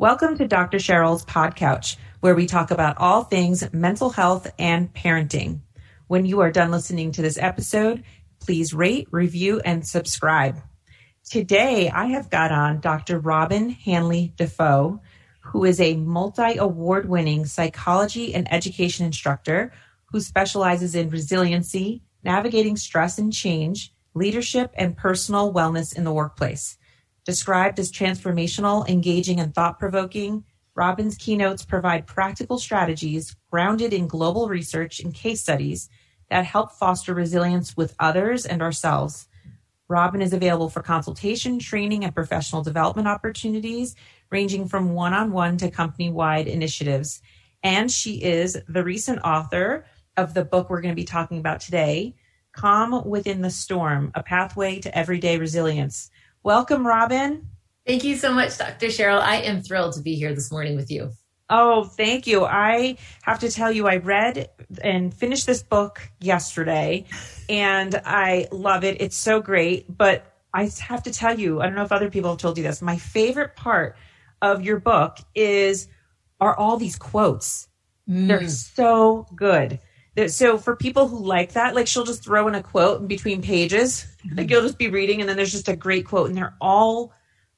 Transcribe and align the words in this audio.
Welcome 0.00 0.38
to 0.38 0.46
Dr. 0.46 0.78
Cheryl's 0.78 1.24
Pod 1.24 1.56
Couch, 1.56 1.96
where 2.20 2.36
we 2.36 2.46
talk 2.46 2.70
about 2.70 2.98
all 2.98 3.24
things 3.24 3.72
mental 3.72 4.10
health 4.10 4.48
and 4.56 4.94
parenting. 4.94 5.62
When 6.06 6.24
you 6.24 6.38
are 6.38 6.52
done 6.52 6.70
listening 6.70 7.10
to 7.12 7.22
this 7.22 7.36
episode, 7.36 8.04
please 8.38 8.72
rate, 8.72 9.08
review, 9.10 9.60
and 9.64 9.84
subscribe. 9.84 10.62
Today, 11.28 11.90
I 11.90 12.06
have 12.10 12.30
got 12.30 12.52
on 12.52 12.78
Dr. 12.78 13.18
Robyne 13.18 13.70
Hanley 13.70 14.32
Dafoe, 14.36 15.00
who 15.40 15.64
is 15.64 15.80
a 15.80 15.96
multi 15.96 16.58
award 16.58 17.08
winning 17.08 17.44
psychology 17.44 18.32
and 18.36 18.46
education 18.52 19.04
instructor 19.04 19.72
who 20.12 20.20
specializes 20.20 20.94
in 20.94 21.10
resiliency, 21.10 22.04
navigating 22.22 22.76
stress 22.76 23.18
and 23.18 23.32
change, 23.32 23.92
leadership, 24.14 24.70
and 24.76 24.96
personal 24.96 25.52
wellness 25.52 25.92
in 25.92 26.04
the 26.04 26.12
workplace. 26.12 26.78
Described 27.28 27.78
as 27.78 27.92
transformational, 27.92 28.88
engaging, 28.88 29.38
and 29.38 29.54
thought 29.54 29.78
provoking, 29.78 30.44
Robyne's 30.74 31.18
keynotes 31.18 31.62
provide 31.62 32.06
practical 32.06 32.58
strategies 32.58 33.36
grounded 33.50 33.92
in 33.92 34.08
global 34.08 34.48
research 34.48 35.00
and 35.00 35.12
case 35.12 35.42
studies 35.42 35.90
that 36.30 36.46
help 36.46 36.72
foster 36.72 37.12
resilience 37.12 37.76
with 37.76 37.94
others 38.00 38.46
and 38.46 38.62
ourselves. 38.62 39.28
Robin 39.88 40.22
is 40.22 40.32
available 40.32 40.70
for 40.70 40.80
consultation, 40.80 41.58
training, 41.58 42.02
and 42.02 42.14
professional 42.14 42.62
development 42.62 43.06
opportunities, 43.06 43.94
ranging 44.30 44.66
from 44.66 44.94
one 44.94 45.12
on 45.12 45.30
one 45.30 45.58
to 45.58 45.70
company 45.70 46.10
wide 46.10 46.48
initiatives. 46.48 47.20
And 47.62 47.90
she 47.90 48.22
is 48.22 48.56
the 48.70 48.84
recent 48.84 49.20
author 49.20 49.84
of 50.16 50.32
the 50.32 50.46
book 50.46 50.70
we're 50.70 50.80
going 50.80 50.94
to 50.94 51.02
be 51.02 51.04
talking 51.04 51.40
about 51.40 51.60
today 51.60 52.14
Calm 52.52 53.06
Within 53.06 53.42
the 53.42 53.50
Storm 53.50 54.12
A 54.14 54.22
Pathway 54.22 54.78
to 54.78 54.96
Everyday 54.96 55.36
Resilience. 55.36 56.10
Welcome, 56.48 56.86
Robyne. 56.86 57.42
Thank 57.86 58.04
you 58.04 58.16
so 58.16 58.32
much, 58.32 58.56
Dr. 58.56 58.86
Cheryl. 58.86 59.20
I 59.20 59.36
am 59.42 59.60
thrilled 59.60 59.92
to 59.96 60.00
be 60.00 60.14
here 60.14 60.34
this 60.34 60.50
morning 60.50 60.76
with 60.76 60.90
you. 60.90 61.10
Oh, 61.50 61.84
thank 61.84 62.26
you. 62.26 62.46
I 62.46 62.96
have 63.20 63.40
to 63.40 63.50
tell 63.50 63.70
you, 63.70 63.86
I 63.86 63.98
read 63.98 64.48
and 64.82 65.12
finished 65.12 65.46
this 65.46 65.62
book 65.62 66.00
yesterday 66.20 67.04
and 67.50 68.00
I 68.02 68.48
love 68.50 68.82
it. 68.82 69.02
It's 69.02 69.14
so 69.14 69.42
great. 69.42 69.94
But 69.94 70.24
I 70.54 70.70
have 70.80 71.02
to 71.02 71.12
tell 71.12 71.38
you, 71.38 71.60
I 71.60 71.66
don't 71.66 71.74
know 71.74 71.82
if 71.82 71.92
other 71.92 72.08
people 72.08 72.30
have 72.30 72.38
told 72.38 72.56
you 72.56 72.64
this. 72.64 72.80
My 72.80 72.96
favorite 72.96 73.54
part 73.54 73.96
of 74.40 74.62
your 74.62 74.80
book 74.80 75.18
is 75.34 75.88
are 76.40 76.56
all 76.56 76.78
these 76.78 76.96
quotes. 76.96 77.68
Mm. 78.08 78.26
They're 78.26 78.48
so 78.48 79.26
good. 79.36 79.80
So 80.26 80.58
for 80.58 80.74
people 80.74 81.06
who 81.08 81.24
like 81.24 81.52
that, 81.52 81.74
like 81.74 81.86
she'll 81.86 82.04
just 82.04 82.24
throw 82.24 82.48
in 82.48 82.54
a 82.54 82.62
quote 82.62 83.00
in 83.00 83.06
between 83.06 83.42
pages. 83.42 84.06
Mm-hmm. 84.26 84.38
Like 84.38 84.50
you'll 84.50 84.62
just 84.62 84.78
be 84.78 84.88
reading 84.88 85.20
and 85.20 85.28
then 85.28 85.36
there's 85.36 85.52
just 85.52 85.68
a 85.68 85.76
great 85.76 86.06
quote 86.06 86.28
and 86.28 86.36
they're 86.36 86.56
all 86.60 87.12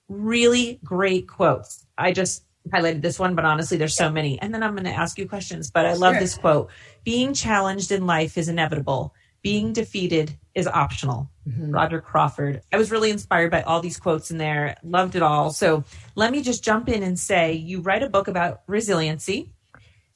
really 0.08 0.80
great 0.84 1.28
quotes. 1.28 1.86
I 1.96 2.12
just 2.12 2.44
highlighted 2.68 3.02
this 3.02 3.18
one, 3.18 3.34
but 3.34 3.44
honestly, 3.44 3.78
there's 3.78 3.96
so 3.96 4.10
many. 4.10 4.40
And 4.40 4.52
then 4.52 4.62
I'm 4.62 4.74
going 4.74 4.84
to 4.84 4.90
ask 4.90 5.18
you 5.18 5.28
questions, 5.28 5.70
but 5.70 5.86
I 5.86 5.94
love 5.94 6.14
sure. 6.14 6.20
this 6.20 6.36
quote. 6.36 6.70
Being 7.04 7.32
challenged 7.32 7.90
in 7.92 8.06
life 8.06 8.36
is 8.36 8.48
inevitable. 8.48 9.14
Being 9.42 9.72
defeated 9.72 10.36
is 10.54 10.66
optional. 10.66 11.30
Mm-hmm. 11.48 11.70
Roger 11.70 12.00
Crawford. 12.00 12.60
I 12.72 12.76
was 12.76 12.90
really 12.90 13.10
inspired 13.10 13.50
by 13.50 13.62
all 13.62 13.80
these 13.80 13.98
quotes 13.98 14.30
in 14.30 14.38
there. 14.38 14.76
Loved 14.82 15.16
it 15.16 15.22
all. 15.22 15.50
So 15.50 15.84
let 16.14 16.32
me 16.32 16.42
just 16.42 16.62
jump 16.62 16.88
in 16.88 17.02
and 17.02 17.18
say 17.18 17.54
you 17.54 17.80
write 17.80 18.02
a 18.02 18.10
book 18.10 18.28
about 18.28 18.60
resiliency 18.66 19.54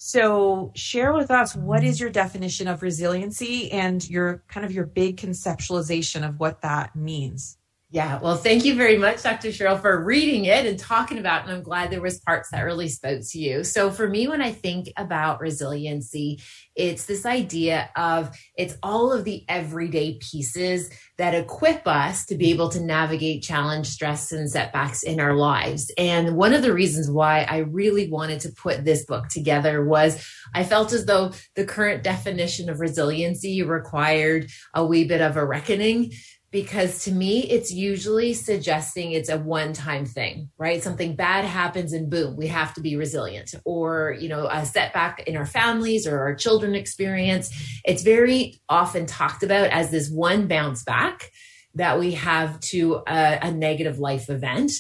so 0.06 0.70
share 0.74 1.14
with 1.14 1.30
us 1.30 1.56
what 1.56 1.82
is 1.82 1.98
your 1.98 2.10
definition 2.10 2.68
of 2.68 2.82
resiliency 2.82 3.72
and 3.72 4.06
your 4.10 4.44
kind 4.48 4.66
of 4.66 4.70
your 4.70 4.84
big 4.84 5.16
conceptualization 5.16 6.28
of 6.28 6.38
what 6.38 6.60
that 6.60 6.94
means. 6.94 7.56
Yeah, 7.94 8.18
well, 8.18 8.34
thank 8.34 8.64
you 8.64 8.74
very 8.74 8.98
much, 8.98 9.22
Dr. 9.22 9.50
Cheryl, 9.50 9.80
for 9.80 10.02
reading 10.02 10.46
it 10.46 10.66
and 10.66 10.76
talking 10.76 11.18
about 11.18 11.42
it. 11.42 11.44
And 11.44 11.52
I'm 11.52 11.62
glad 11.62 11.90
there 11.90 12.00
was 12.00 12.18
parts 12.18 12.50
that 12.50 12.62
really 12.62 12.88
spoke 12.88 13.20
to 13.30 13.38
you. 13.38 13.62
So 13.62 13.92
for 13.92 14.08
me, 14.08 14.26
when 14.26 14.42
I 14.42 14.50
think 14.50 14.88
about 14.96 15.40
resiliency, 15.40 16.40
it's 16.74 17.04
this 17.04 17.24
idea 17.24 17.88
of 17.94 18.36
it's 18.58 18.76
all 18.82 19.12
of 19.12 19.22
the 19.22 19.44
everyday 19.48 20.18
pieces 20.18 20.90
that 21.18 21.36
equip 21.36 21.86
us 21.86 22.26
to 22.26 22.34
be 22.34 22.50
able 22.50 22.68
to 22.70 22.80
navigate 22.80 23.44
challenge, 23.44 23.86
stress, 23.86 24.32
and 24.32 24.50
setbacks 24.50 25.04
in 25.04 25.20
our 25.20 25.34
lives. 25.34 25.92
And 25.96 26.36
one 26.36 26.52
of 26.52 26.62
the 26.62 26.72
reasons 26.72 27.08
why 27.08 27.46
I 27.48 27.58
really 27.58 28.10
wanted 28.10 28.40
to 28.40 28.50
put 28.60 28.84
this 28.84 29.06
book 29.06 29.28
together 29.28 29.84
was 29.84 30.28
I 30.52 30.64
felt 30.64 30.92
as 30.92 31.06
though 31.06 31.30
the 31.54 31.64
current 31.64 32.02
definition 32.02 32.68
of 32.68 32.80
resiliency 32.80 33.62
required 33.62 34.50
a 34.74 34.84
wee 34.84 35.04
bit 35.04 35.20
of 35.20 35.36
a 35.36 35.46
reckoning 35.46 36.10
because 36.54 37.02
to 37.02 37.10
me 37.10 37.40
it's 37.50 37.72
usually 37.72 38.32
suggesting 38.32 39.10
it's 39.10 39.28
a 39.28 39.36
one 39.36 39.72
time 39.72 40.06
thing 40.06 40.48
right? 40.56 40.84
Something 40.84 41.16
bad 41.16 41.44
happens 41.44 41.92
and 41.92 42.08
boom 42.08 42.36
we 42.36 42.46
have 42.46 42.72
to 42.74 42.80
be 42.80 42.96
resilient. 42.96 43.54
Or 43.64 44.16
you 44.20 44.28
know 44.28 44.46
a 44.46 44.64
setback 44.64 45.24
in 45.26 45.36
our 45.36 45.46
families 45.46 46.06
or 46.06 46.20
our 46.20 46.34
children 46.34 46.76
experience. 46.76 47.50
It's 47.84 48.04
very 48.04 48.60
often 48.68 49.04
talked 49.06 49.42
about 49.42 49.70
as 49.70 49.90
this 49.90 50.08
one 50.08 50.46
bounce 50.46 50.84
back 50.84 51.30
that 51.74 51.98
we 51.98 52.12
have 52.12 52.60
to 52.60 53.02
a, 53.08 53.38
a 53.42 53.50
negative 53.50 53.98
life 53.98 54.30
event 54.30 54.70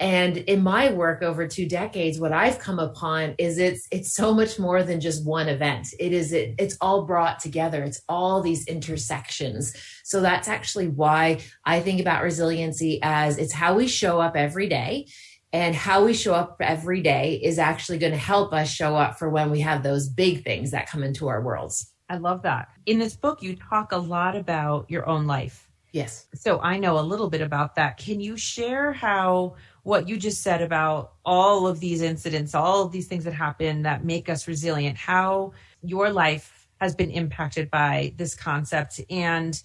and 0.00 0.38
in 0.38 0.62
my 0.62 0.90
work 0.90 1.22
over 1.22 1.46
two 1.46 1.68
decades, 1.68 2.18
what 2.18 2.32
I've 2.32 2.58
come 2.58 2.78
upon 2.78 3.34
is 3.36 3.58
it's 3.58 3.86
it's 3.90 4.14
so 4.14 4.32
much 4.32 4.58
more 4.58 4.82
than 4.82 4.98
just 4.98 5.26
one 5.26 5.46
event. 5.46 5.88
It 6.00 6.14
is 6.14 6.32
it, 6.32 6.54
it's 6.58 6.78
all 6.80 7.04
brought 7.04 7.38
together. 7.38 7.84
It's 7.84 8.00
all 8.08 8.40
these 8.40 8.66
intersections. 8.66 9.76
So 10.04 10.22
that's 10.22 10.48
actually 10.48 10.88
why 10.88 11.40
I 11.66 11.80
think 11.80 12.00
about 12.00 12.22
resiliency 12.22 12.98
as 13.02 13.36
it's 13.36 13.52
how 13.52 13.74
we 13.74 13.86
show 13.86 14.20
up 14.20 14.36
every 14.36 14.68
day. 14.68 15.06
And 15.52 15.74
how 15.74 16.04
we 16.04 16.14
show 16.14 16.32
up 16.32 16.58
every 16.60 17.02
day 17.02 17.40
is 17.42 17.58
actually 17.58 17.98
going 17.98 18.12
to 18.12 18.18
help 18.18 18.52
us 18.52 18.70
show 18.70 18.94
up 18.94 19.18
for 19.18 19.28
when 19.28 19.50
we 19.50 19.58
have 19.60 19.82
those 19.82 20.08
big 20.08 20.44
things 20.44 20.70
that 20.70 20.88
come 20.88 21.02
into 21.02 21.26
our 21.26 21.42
worlds. 21.42 21.92
I 22.08 22.18
love 22.18 22.42
that. 22.42 22.68
In 22.86 23.00
this 23.00 23.16
book, 23.16 23.42
you 23.42 23.56
talk 23.56 23.90
a 23.90 23.96
lot 23.96 24.36
about 24.36 24.88
your 24.88 25.08
own 25.08 25.26
life. 25.26 25.68
Yes. 25.92 26.26
So 26.34 26.60
I 26.60 26.78
know 26.78 26.98
a 26.98 27.02
little 27.02 27.28
bit 27.28 27.40
about 27.40 27.74
that. 27.74 27.96
Can 27.96 28.20
you 28.20 28.36
share 28.36 28.92
how 28.92 29.56
what 29.82 30.08
you 30.08 30.16
just 30.16 30.42
said 30.42 30.62
about 30.62 31.14
all 31.24 31.66
of 31.66 31.80
these 31.80 32.02
incidents, 32.02 32.54
all 32.54 32.82
of 32.82 32.92
these 32.92 33.06
things 33.06 33.24
that 33.24 33.32
happen 33.32 33.82
that 33.82 34.04
make 34.04 34.28
us 34.28 34.46
resilient, 34.46 34.96
how 34.96 35.52
your 35.82 36.10
life 36.10 36.68
has 36.80 36.94
been 36.94 37.10
impacted 37.10 37.70
by 37.70 38.12
this 38.16 38.34
concept 38.34 39.00
and 39.10 39.62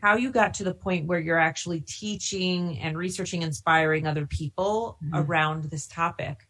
how 0.00 0.16
you 0.16 0.30
got 0.30 0.52
to 0.54 0.64
the 0.64 0.74
point 0.74 1.06
where 1.06 1.20
you're 1.20 1.38
actually 1.38 1.80
teaching 1.80 2.78
and 2.80 2.98
researching, 2.98 3.42
inspiring 3.42 4.06
other 4.06 4.26
people 4.26 4.98
mm-hmm. 5.04 5.14
around 5.14 5.64
this 5.64 5.86
topic. 5.86 6.46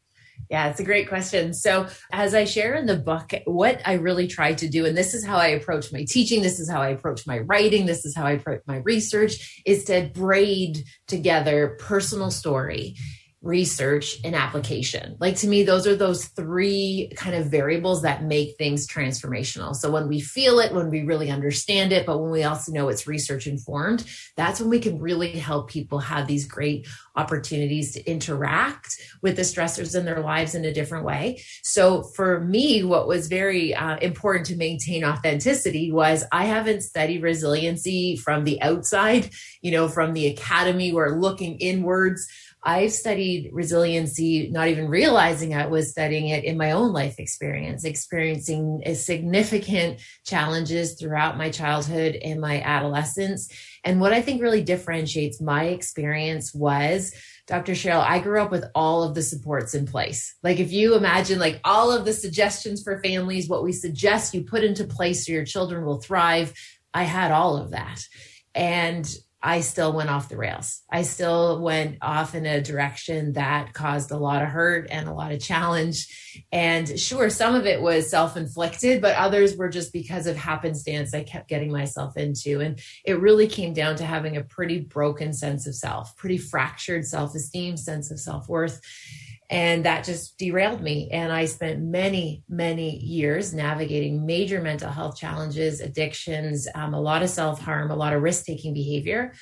Yeah, 0.51 0.69
it's 0.69 0.81
a 0.81 0.85
great 0.85 1.09
question. 1.09 1.55
So, 1.55 1.89
as 2.13 2.35
I 2.35 2.45
share 2.45 2.75
in 2.75 2.87
the 2.87 2.97
book, 2.97 3.33
what 3.47 3.81
I 3.87 3.95
really 3.95 4.27
try 4.27 4.53
to 4.55 4.69
do, 4.69 4.85
and 4.85 4.97
this 4.97 5.15
is 5.15 5.25
how 5.25 5.37
I 5.37 5.49
approach 5.49 5.93
my 5.93 6.05
teaching, 6.05 6.43
this 6.43 6.61
is 6.61 6.69
how 6.69 6.83
I 6.83 6.89
approach 6.89 7.27
my 7.27 7.39
writing, 7.41 7.87
this 7.87 8.05
is 8.05 8.15
how 8.15 8.25
I 8.25 8.33
approach 8.33 8.61
my 8.67 8.79
research, 8.79 9.63
is 9.65 9.85
to 9.85 10.11
braid 10.13 10.85
together 11.07 11.77
personal 11.81 12.31
story 12.31 12.97
research 13.43 14.19
and 14.23 14.37
application. 14.37 15.17
Like 15.19 15.37
to 15.37 15.49
me, 15.49 15.65
those 15.65 15.87
are 15.87 15.97
those 15.97 16.27
three 16.27 17.13
kind 17.17 17.35
of 17.35 17.47
variables 17.47 18.03
that 18.03 18.23
make 18.23 18.57
things 18.57 18.87
transformational. 18.87 19.75
So 19.75 19.91
when 19.91 20.09
we 20.09 20.21
feel 20.21 20.61
it, 20.61 20.73
when 20.73 20.91
we 20.91 21.03
really 21.03 21.29
understand 21.29 21.93
it, 21.93 22.07
but 22.07 22.19
when 22.19 22.31
we 22.31 22.45
also 22.45 22.71
know 22.71 22.89
it's 22.89 23.09
research 23.09 23.49
informed, 23.49 24.05
that's 24.37 24.61
when 24.61 24.71
we 24.71 24.79
can 24.79 25.01
really 25.01 25.33
help 25.33 25.69
people 25.69 25.99
have 25.99 26.29
these 26.29 26.47
great 26.47 26.87
opportunities 27.17 27.93
to 27.95 28.05
interact 28.09 28.97
with 29.23 29.35
the 29.35 29.43
stressors 29.43 29.99
in 29.99 30.05
their 30.05 30.21
lives 30.21 30.55
in 30.55 30.65
a 30.65 30.73
different 30.73 31.05
way. 31.05 31.43
So 31.65 32.05
for 32.05 32.41
me, 32.41 32.85
what 32.85 33.09
was 33.09 33.27
very 33.27 33.75
uh, 33.75 33.97
important 33.97 34.47
to 34.47 34.57
maintain 34.57 35.05
authenticity 35.05 35.91
was 35.91 36.25
I 36.31 36.45
haven't 36.45 36.83
studied 36.83 37.23
resiliency 37.23 38.17
from 38.17 38.45
the 38.45 38.63
outside, 38.63 39.31
you 39.63 39.73
know, 39.73 39.89
from 39.89 40.13
the 40.13 40.29
academy 40.29 40.93
where 40.93 41.19
looking 41.19 41.59
inwards. 41.59 42.27
I've 42.65 42.93
studied 42.93 43.51
resiliency, 43.53 44.49
not 44.51 44.69
even 44.69 44.89
realizing 44.89 45.53
I 45.53 45.67
was 45.67 45.91
studying 45.91 46.29
it 46.29 46.45
in 46.45 46.57
my 46.57 46.71
own 46.71 46.93
life 46.93 47.19
experience, 47.19 47.85
experiencing 47.85 48.83
significant 48.95 50.01
challenges 50.25 50.95
throughout 50.95 51.37
my 51.37 51.51
childhood 51.51 52.15
and 52.15 52.41
my 52.41 52.61
adolescence. 52.63 53.49
And 53.83 54.01
what 54.01 54.13
I 54.13 54.23
think 54.23 54.41
really 54.41 54.63
differentiates 54.63 55.41
my 55.41 55.65
experience 55.65 56.55
was 56.55 57.13
Dr. 57.49 57.73
Cheryl, 57.73 58.01
I 58.01 58.21
grew 58.21 58.41
up 58.41 58.53
with 58.53 58.65
all 58.75 59.03
of 59.03 59.17
the 59.17 59.23
supports 59.23 59.75
in 59.75 59.85
place. 59.85 60.37
Like 60.45 60.61
if 60.61 60.71
you 60.71 60.95
imagine 60.95 61.41
like 61.41 61.61
all 61.65 61.91
of 61.91 62.05
the 62.05 62.13
suggestions 62.13 62.83
for 62.83 63.03
families, 63.03 63.49
what 63.49 63.65
we 63.65 63.73
suggest 63.73 64.35
you 64.35 64.45
put 64.45 64.63
into 64.63 64.85
place 64.85 65.27
so 65.27 65.33
your 65.33 65.45
children 65.45 65.85
will 65.85 66.01
thrive, 66.01 66.55
I 66.95 67.03
had 67.03 67.33
all 67.33 67.57
of 67.57 67.71
that. 67.71 68.05
And 68.55 69.13
I 69.43 69.61
still 69.61 69.93
went 69.93 70.09
off 70.09 70.29
the 70.29 70.37
rails. 70.37 70.83
I 70.89 71.03
still 71.03 71.61
went 71.61 71.99
off 72.01 72.37
in 72.37 72.47
a 72.47 72.63
direction 72.63 73.33
that 73.33 73.73
caused 73.73 74.13
a 74.13 74.17
lot 74.17 74.43
of 74.43 74.49
hurt 74.49 74.87
and 74.89 75.09
a 75.09 75.13
lot 75.13 75.33
of 75.33 75.41
challenge. 75.41 76.07
And 76.53 76.99
sure, 76.99 77.29
some 77.29 77.57
of 77.57 77.67
it 77.67 77.83
was 77.83 78.09
self 78.09 78.37
inflicted, 78.37 79.03
but 79.03 79.17
others 79.17 79.57
were 79.57 79.69
just 79.69 79.93
because 79.93 80.29
of 80.29 80.37
happenstance 80.37 81.13
I 81.13 81.25
kept 81.25 81.49
getting 81.49 81.73
myself 81.73 82.17
into. 82.17 82.61
And 82.61 82.81
it 83.05 83.21
really 83.21 83.49
came 83.49 83.73
down 83.73 83.97
to 83.97 84.05
having 84.05 84.37
a 84.37 84.45
pretty 84.45 84.79
broken 84.79 85.33
sense 85.33 85.67
of 85.67 85.75
self, 85.75 86.17
pretty 86.17 86.39
fractured 86.39 87.05
self 87.05 87.35
esteem, 87.35 87.77
sense 87.77 88.13
of 88.13 88.21
self 88.21 88.49
worth 88.49 88.81
And 89.53 89.85
that 89.85 90.05
just 90.05 90.39
derailed 90.39 90.81
me. 90.81 91.11
And 91.13 91.31
I 91.31 91.45
spent 91.45 91.83
many, 91.83 92.43
many 92.49 92.97
years 92.97 93.53
navigating 93.53 94.25
major 94.25 94.63
mental 94.63 94.91
health 94.91 95.19
challenges, 95.19 95.81
addictions, 95.81 96.67
um, 96.75 96.95
a 96.95 97.01
lot 97.01 97.23
of 97.23 97.29
self 97.29 97.61
harm, 97.61 97.91
a 97.91 97.95
lot 97.95 98.15
of 98.15 98.23
risk 98.23 98.47
taking 98.47 98.73
behavior. 98.73 99.35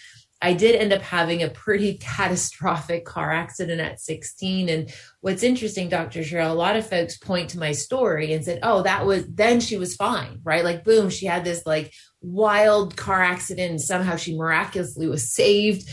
I 0.43 0.55
did 0.55 0.75
end 0.75 0.93
up 0.93 1.03
having 1.03 1.45
a 1.45 1.49
pretty 1.49 1.95
catastrophic 2.01 3.05
car 3.05 3.31
accident 3.31 3.81
at 3.81 4.01
16. 4.01 4.69
And 4.69 4.93
what's 5.21 5.45
interesting, 5.45 5.89
Dr. 5.89 6.21
Cheryl, 6.21 6.51
a 6.51 6.55
lot 6.55 6.75
of 6.75 6.89
folks 6.89 7.17
point 7.17 7.51
to 7.51 7.61
my 7.61 7.71
story 7.71 8.33
and 8.33 8.45
said, 8.45 8.59
oh, 8.65 8.83
that 8.83 9.07
was 9.07 9.25
then 9.29 9.61
she 9.61 9.77
was 9.77 9.95
fine, 9.95 10.41
right? 10.43 10.65
Like, 10.65 10.83
boom, 10.83 11.09
she 11.11 11.27
had 11.27 11.45
this 11.45 11.65
like 11.65 11.93
wild 12.21 12.97
car 12.97 13.23
accident 13.23 13.71
and 13.71 13.81
somehow 13.81 14.17
she 14.17 14.37
miraculously 14.37 15.07
was 15.07 15.33
saved 15.33 15.89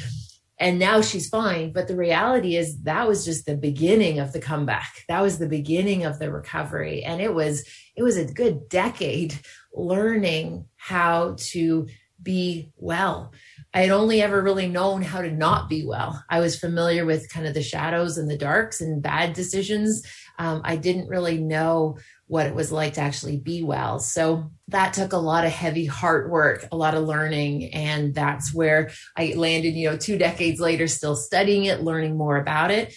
and 0.59 0.79
now 0.79 1.01
she's 1.01 1.29
fine. 1.29 1.71
But 1.71 1.87
the 1.87 1.95
reality 1.95 2.55
is 2.55 2.81
that 2.83 3.07
was 3.07 3.25
just 3.25 3.45
the 3.45 3.55
beginning 3.57 4.19
of 4.19 4.33
the 4.33 4.39
comeback. 4.39 5.03
That 5.07 5.21
was 5.21 5.37
the 5.37 5.47
beginning 5.47 6.03
of 6.05 6.19
the 6.19 6.31
recovery. 6.31 7.03
And 7.03 7.21
it 7.21 7.33
was 7.33 7.67
it 7.95 8.03
was 8.03 8.17
a 8.17 8.25
good 8.25 8.69
decade 8.69 9.39
learning 9.73 10.65
how 10.77 11.35
to 11.37 11.87
be 12.21 12.71
well 12.77 13.31
i 13.73 13.81
had 13.81 13.89
only 13.89 14.21
ever 14.21 14.41
really 14.41 14.67
known 14.67 15.01
how 15.01 15.21
to 15.21 15.31
not 15.31 15.69
be 15.69 15.85
well 15.85 16.23
i 16.29 16.39
was 16.39 16.59
familiar 16.59 17.05
with 17.05 17.31
kind 17.31 17.45
of 17.45 17.53
the 17.53 17.61
shadows 17.61 18.17
and 18.17 18.29
the 18.29 18.37
darks 18.37 18.81
and 18.81 19.01
bad 19.01 19.33
decisions 19.33 20.03
um, 20.39 20.61
i 20.63 20.75
didn't 20.75 21.07
really 21.07 21.37
know 21.37 21.97
what 22.27 22.45
it 22.45 22.53
was 22.53 22.71
like 22.71 22.93
to 22.93 23.01
actually 23.01 23.37
be 23.37 23.63
well. 23.63 23.99
So 23.99 24.51
that 24.67 24.93
took 24.93 25.13
a 25.13 25.17
lot 25.17 25.45
of 25.45 25.51
heavy 25.51 25.85
heart 25.85 26.29
work, 26.29 26.67
a 26.71 26.77
lot 26.77 26.93
of 26.93 27.05
learning. 27.05 27.73
And 27.73 28.13
that's 28.13 28.53
where 28.53 28.91
I 29.15 29.33
landed, 29.35 29.75
you 29.75 29.89
know, 29.89 29.97
two 29.97 30.17
decades 30.17 30.59
later, 30.59 30.87
still 30.87 31.15
studying 31.15 31.65
it, 31.65 31.81
learning 31.81 32.17
more 32.17 32.37
about 32.37 32.71
it. 32.71 32.93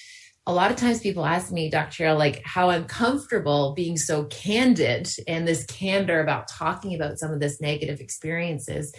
A 0.46 0.52
lot 0.54 0.70
of 0.70 0.76
times 0.76 1.00
people 1.00 1.26
ask 1.26 1.52
me, 1.52 1.70
Dr. 1.70 2.04
Cheryl, 2.04 2.18
like 2.18 2.42
how 2.44 2.70
I'm 2.70 2.84
comfortable 2.84 3.74
being 3.74 3.96
so 3.96 4.24
candid 4.24 5.08
and 5.28 5.46
this 5.46 5.64
candor 5.66 6.20
about 6.20 6.48
talking 6.48 6.94
about 6.94 7.18
some 7.18 7.30
of 7.30 7.40
this 7.40 7.60
negative 7.60 8.00
experiences. 8.00 8.92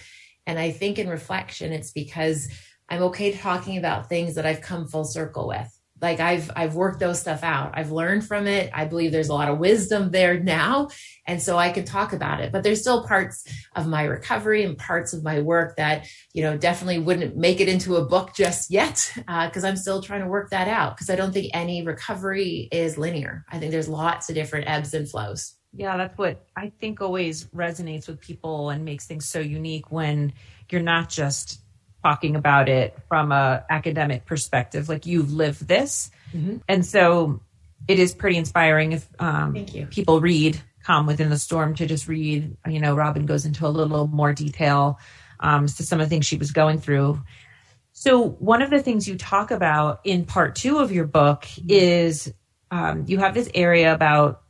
And 0.45 0.59
I 0.59 0.71
think 0.71 0.99
in 0.99 1.09
reflection, 1.09 1.71
it's 1.73 1.91
because 1.91 2.47
I'm 2.89 3.03
okay 3.03 3.31
talking 3.31 3.77
about 3.77 4.07
things 4.07 4.35
that 4.35 4.45
I've 4.45 4.61
come 4.61 4.87
full 4.87 5.03
circle 5.03 5.47
with 5.47 5.80
like 6.01 6.19
i've 6.19 6.51
i've 6.55 6.75
worked 6.75 6.99
those 6.99 7.19
stuff 7.19 7.43
out. 7.43 7.71
I've 7.73 7.91
learned 7.91 8.25
from 8.25 8.47
it. 8.47 8.69
I 8.73 8.85
believe 8.85 9.11
there's 9.11 9.29
a 9.29 9.33
lot 9.33 9.49
of 9.49 9.59
wisdom 9.59 10.11
there 10.11 10.39
now 10.39 10.89
and 11.27 11.41
so 11.41 11.57
i 11.57 11.71
can 11.71 11.85
talk 11.85 12.13
about 12.13 12.41
it. 12.41 12.51
But 12.51 12.63
there's 12.63 12.81
still 12.81 13.05
parts 13.05 13.45
of 13.75 13.87
my 13.87 14.03
recovery 14.03 14.63
and 14.63 14.77
parts 14.77 15.13
of 15.13 15.23
my 15.23 15.41
work 15.41 15.77
that 15.77 16.07
you 16.33 16.43
know 16.43 16.57
definitely 16.57 16.99
wouldn't 16.99 17.37
make 17.37 17.59
it 17.59 17.69
into 17.69 17.95
a 17.97 18.05
book 18.05 18.33
just 18.33 18.71
yet 18.71 19.11
because 19.15 19.63
uh, 19.63 19.67
i'm 19.67 19.77
still 19.77 20.01
trying 20.01 20.21
to 20.21 20.27
work 20.27 20.49
that 20.49 20.67
out 20.67 20.95
because 20.95 21.09
i 21.09 21.15
don't 21.15 21.31
think 21.31 21.51
any 21.53 21.83
recovery 21.83 22.67
is 22.71 22.97
linear. 22.97 23.45
I 23.49 23.59
think 23.59 23.71
there's 23.71 23.89
lots 23.89 24.29
of 24.29 24.35
different 24.35 24.67
ebbs 24.67 24.93
and 24.93 25.09
flows. 25.09 25.55
Yeah 25.73 25.95
that's 25.97 26.17
what 26.17 26.45
i 26.55 26.71
think 26.79 27.01
always 27.01 27.45
resonates 27.45 28.07
with 28.07 28.19
people 28.19 28.71
and 28.71 28.83
makes 28.83 29.05
things 29.05 29.25
so 29.25 29.39
unique 29.39 29.91
when 29.91 30.33
you're 30.69 30.81
not 30.81 31.09
just 31.09 31.61
talking 32.03 32.35
about 32.35 32.69
it 32.69 32.97
from 33.07 33.31
a 33.31 33.65
academic 33.69 34.25
perspective 34.25 34.89
like 34.89 35.05
you've 35.05 35.31
lived 35.31 35.67
this. 35.67 36.11
Mm-hmm. 36.33 36.57
and 36.67 36.85
so 36.85 37.41
it 37.87 37.99
is 37.99 38.13
pretty 38.13 38.37
inspiring 38.37 38.93
if 38.93 39.07
um, 39.19 39.65
people 39.89 40.21
read 40.21 40.61
calm 40.83 41.05
within 41.05 41.29
the 41.29 41.37
storm 41.37 41.75
to 41.75 41.85
just 41.85 42.07
read 42.07 42.55
you 42.65 42.79
know 42.79 42.95
robyne 42.95 43.25
goes 43.25 43.45
into 43.45 43.67
a 43.67 43.69
little 43.69 44.07
more 44.07 44.31
detail 44.31 44.97
um, 45.41 45.67
to 45.67 45.83
some 45.83 45.99
of 45.99 46.05
the 46.05 46.09
things 46.09 46.25
she 46.25 46.37
was 46.37 46.51
going 46.51 46.79
through. 46.79 47.21
So 47.93 48.29
one 48.29 48.61
of 48.61 48.69
the 48.69 48.81
things 48.81 49.07
you 49.07 49.17
talk 49.17 49.51
about 49.51 49.99
in 50.03 50.25
part 50.25 50.55
two 50.55 50.79
of 50.79 50.91
your 50.91 51.05
book 51.05 51.41
mm-hmm. 51.43 51.67
is 51.69 52.33
um, 52.69 53.05
you 53.07 53.17
have 53.19 53.33
this 53.33 53.49
area 53.53 53.93
about 53.93 54.41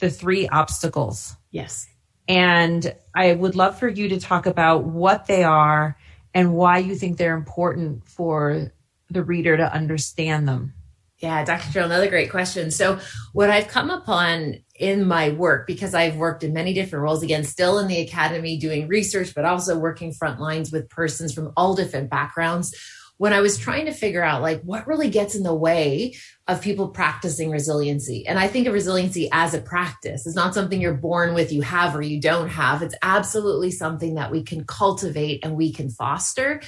the 0.00 0.10
three 0.10 0.48
obstacles. 0.48 1.36
Yes. 1.50 1.86
And 2.26 2.94
i 3.14 3.32
would 3.32 3.56
love 3.56 3.78
for 3.78 3.88
you 3.88 4.10
to 4.10 4.20
talk 4.20 4.46
about 4.46 4.84
what 4.84 5.26
they 5.26 5.44
are 5.44 5.96
and 6.38 6.54
why 6.54 6.78
you 6.78 6.94
think 6.94 7.16
they're 7.16 7.36
important 7.36 8.06
for 8.06 8.70
the 9.10 9.24
reader 9.24 9.56
to 9.56 9.74
understand 9.74 10.46
them. 10.46 10.72
Yeah, 11.18 11.44
Dr. 11.44 11.72
Joe, 11.72 11.84
another 11.84 12.08
great 12.08 12.30
question. 12.30 12.70
So, 12.70 13.00
what 13.32 13.50
I've 13.50 13.66
come 13.66 13.90
upon 13.90 14.58
in 14.76 15.04
my 15.04 15.30
work, 15.30 15.66
because 15.66 15.94
I've 15.94 16.14
worked 16.14 16.44
in 16.44 16.52
many 16.52 16.72
different 16.72 17.02
roles, 17.02 17.24
again, 17.24 17.42
still 17.42 17.80
in 17.80 17.88
the 17.88 17.98
academy 17.98 18.56
doing 18.56 18.86
research, 18.86 19.34
but 19.34 19.44
also 19.44 19.76
working 19.76 20.12
front 20.12 20.38
lines 20.38 20.70
with 20.70 20.88
persons 20.88 21.34
from 21.34 21.52
all 21.56 21.74
different 21.74 22.08
backgrounds, 22.08 22.72
when 23.18 23.32
I 23.32 23.40
was 23.40 23.58
trying 23.58 23.86
to 23.86 23.92
figure 23.92 24.22
out 24.22 24.42
like 24.42 24.62
what 24.62 24.86
really 24.86 25.10
gets 25.10 25.34
in 25.34 25.42
the 25.42 25.54
way 25.54 26.14
of 26.46 26.62
people 26.62 26.88
practicing 26.88 27.50
resiliency. 27.50 28.26
And 28.26 28.38
I 28.38 28.48
think 28.48 28.66
of 28.66 28.72
resiliency 28.72 29.28
as 29.32 29.54
a 29.54 29.60
practice. 29.60 30.26
It's 30.26 30.36
not 30.36 30.54
something 30.54 30.80
you're 30.80 30.94
born 30.94 31.34
with, 31.34 31.52
you 31.52 31.62
have 31.62 31.94
or 31.94 32.00
you 32.00 32.20
don't 32.20 32.48
have. 32.48 32.80
It's 32.82 32.94
absolutely 33.02 33.72
something 33.72 34.14
that 34.14 34.30
we 34.30 34.42
can 34.42 34.64
cultivate 34.64 35.44
and 35.44 35.56
we 35.56 35.72
can 35.72 35.90
foster. 35.90 36.62